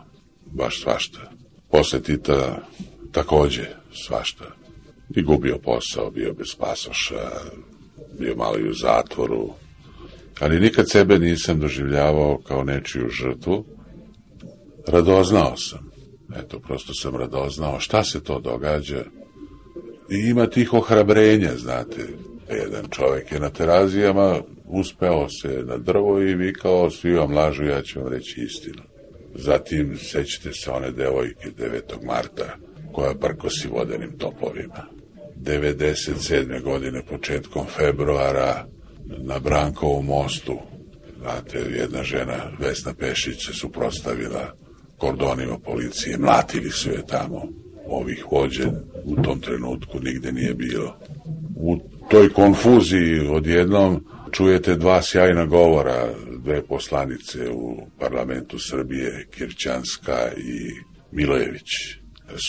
[0.45, 1.31] baš svašta.
[1.71, 2.61] Posle Tita
[3.11, 4.45] takođe svašta.
[5.15, 7.29] I gubio posao, bio bez pasoša,
[8.19, 9.49] bio malo i u zatvoru,
[10.39, 13.65] ali nikad sebe nisam doživljavao kao nečiju žrtvu.
[14.87, 15.91] Radoznao sam.
[16.35, 19.03] Eto, prosto sam radoznao šta se to događa.
[20.09, 22.07] I ima tih ohrabrenja, znate.
[22.49, 27.81] Jedan čovek je na terazijama, uspeo se na drvo i vikao, svi vam lažu, ja
[27.81, 28.83] ću vam reći istinu.
[29.35, 32.05] Zatim, sećate se one devojke 9.
[32.05, 32.57] marta,
[32.91, 34.87] koja prkosi vodenim topovima.
[35.41, 36.63] 97.
[36.63, 38.65] godine, početkom februara,
[39.05, 40.59] na Brankovom mostu
[41.21, 44.53] Znate, jedna žena, Vesna Pešić, se suprostavila
[44.97, 47.47] kordonima policije, mlatili su je tamo,
[47.89, 48.67] ovih vođe
[49.03, 50.99] u tom trenutku nigde nije bilo.
[51.55, 51.77] U
[52.09, 56.07] toj konfuziji odjednom čujete dva sjajna govora,
[56.43, 60.71] dve poslanice u parlamentu Srbije, Kirćanska i
[61.11, 61.69] Milojević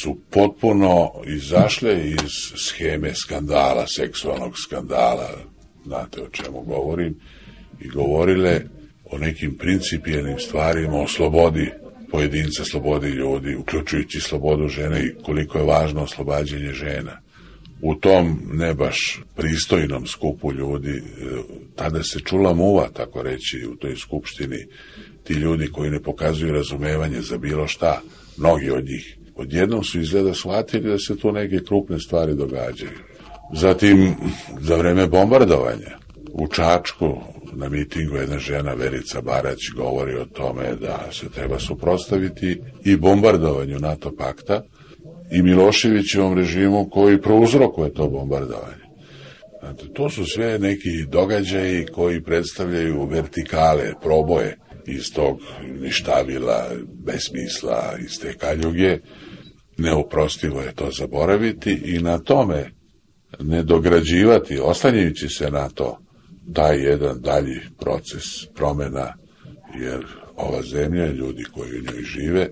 [0.01, 5.28] su potpuno izašle iz scheme skandala, seksualnog skandala,
[5.84, 7.20] znate o čemu govorim,
[7.80, 8.61] i govorile
[9.11, 11.70] o nekim principijelnim stvarima, o slobodi
[12.11, 17.21] pojedinca, slobodi ljudi, uključujući slobodu žene i koliko je važno oslobađanje žena.
[17.83, 21.03] U tom ne baš pristojnom skupu ljudi, e,
[21.77, 24.67] tada se čula muva, tako reći, u toj skupštini,
[25.25, 28.03] ti ljudi koji ne pokazuju razumevanje za bilo šta,
[28.37, 32.99] mnogi od njih, odjednom su izgleda shvatili da se tu neke krupne stvari događaju.
[33.53, 34.15] Zatim,
[34.61, 35.99] za vreme bombardovanja,
[36.33, 37.21] u Čačku,
[37.53, 43.79] na mitingu jedna žena, Verica Barać, govori o tome da se treba suprostaviti i bombardovanju
[43.79, 44.63] NATO pakta
[45.33, 48.89] i Miloševićevom režimu koji prouzrokuje to bombardovanje.
[49.61, 55.39] Znate, to su sve neki događaji koji predstavljaju vertikale, proboje iz tog
[55.81, 56.69] ništavila,
[57.05, 58.99] besmisla, iz te kaljuge.
[59.79, 62.71] Neoprostivo je to zaboraviti i na tome
[63.41, 65.99] ne dograđivati, oslanjajući se na to,
[66.55, 68.25] taj jedan dalji proces
[68.55, 69.15] promena,
[69.81, 72.49] jer ova zemlja, ljudi koji u njoj žive,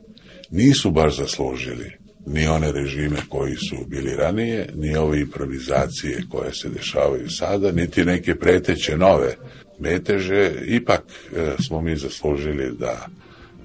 [0.50, 6.68] nisu baš zaslužili ni one režime koji su bili ranije, ni ove improvizacije koje se
[6.68, 9.36] dešavaju sada, niti neke preteće nove
[9.78, 11.02] meteže, ipak
[11.36, 13.06] e, smo mi zaslužili da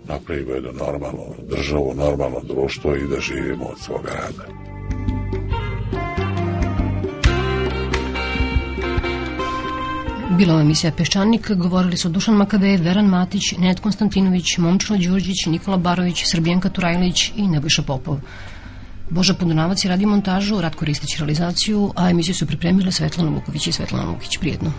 [0.07, 4.71] napravimo jednu normalnu državu, normalno društvo i da živimo od svoga rada.
[10.41, 15.77] Bila je emisija Peščanik, govorili su Dušan Makave, Veran Matić, Nenad Konstantinović, Momčilo Đurđić, Nikola
[15.77, 18.17] Barović, Srbijanka Turajlić i Nebojša Popov.
[19.09, 23.71] Boža Podunavac je radi montažu, Ratko Ristić realizaciju, a emisiju su pripremile Svetlana Vuković i
[23.71, 24.37] Svetlana Vukić.
[24.37, 24.71] Prijedno.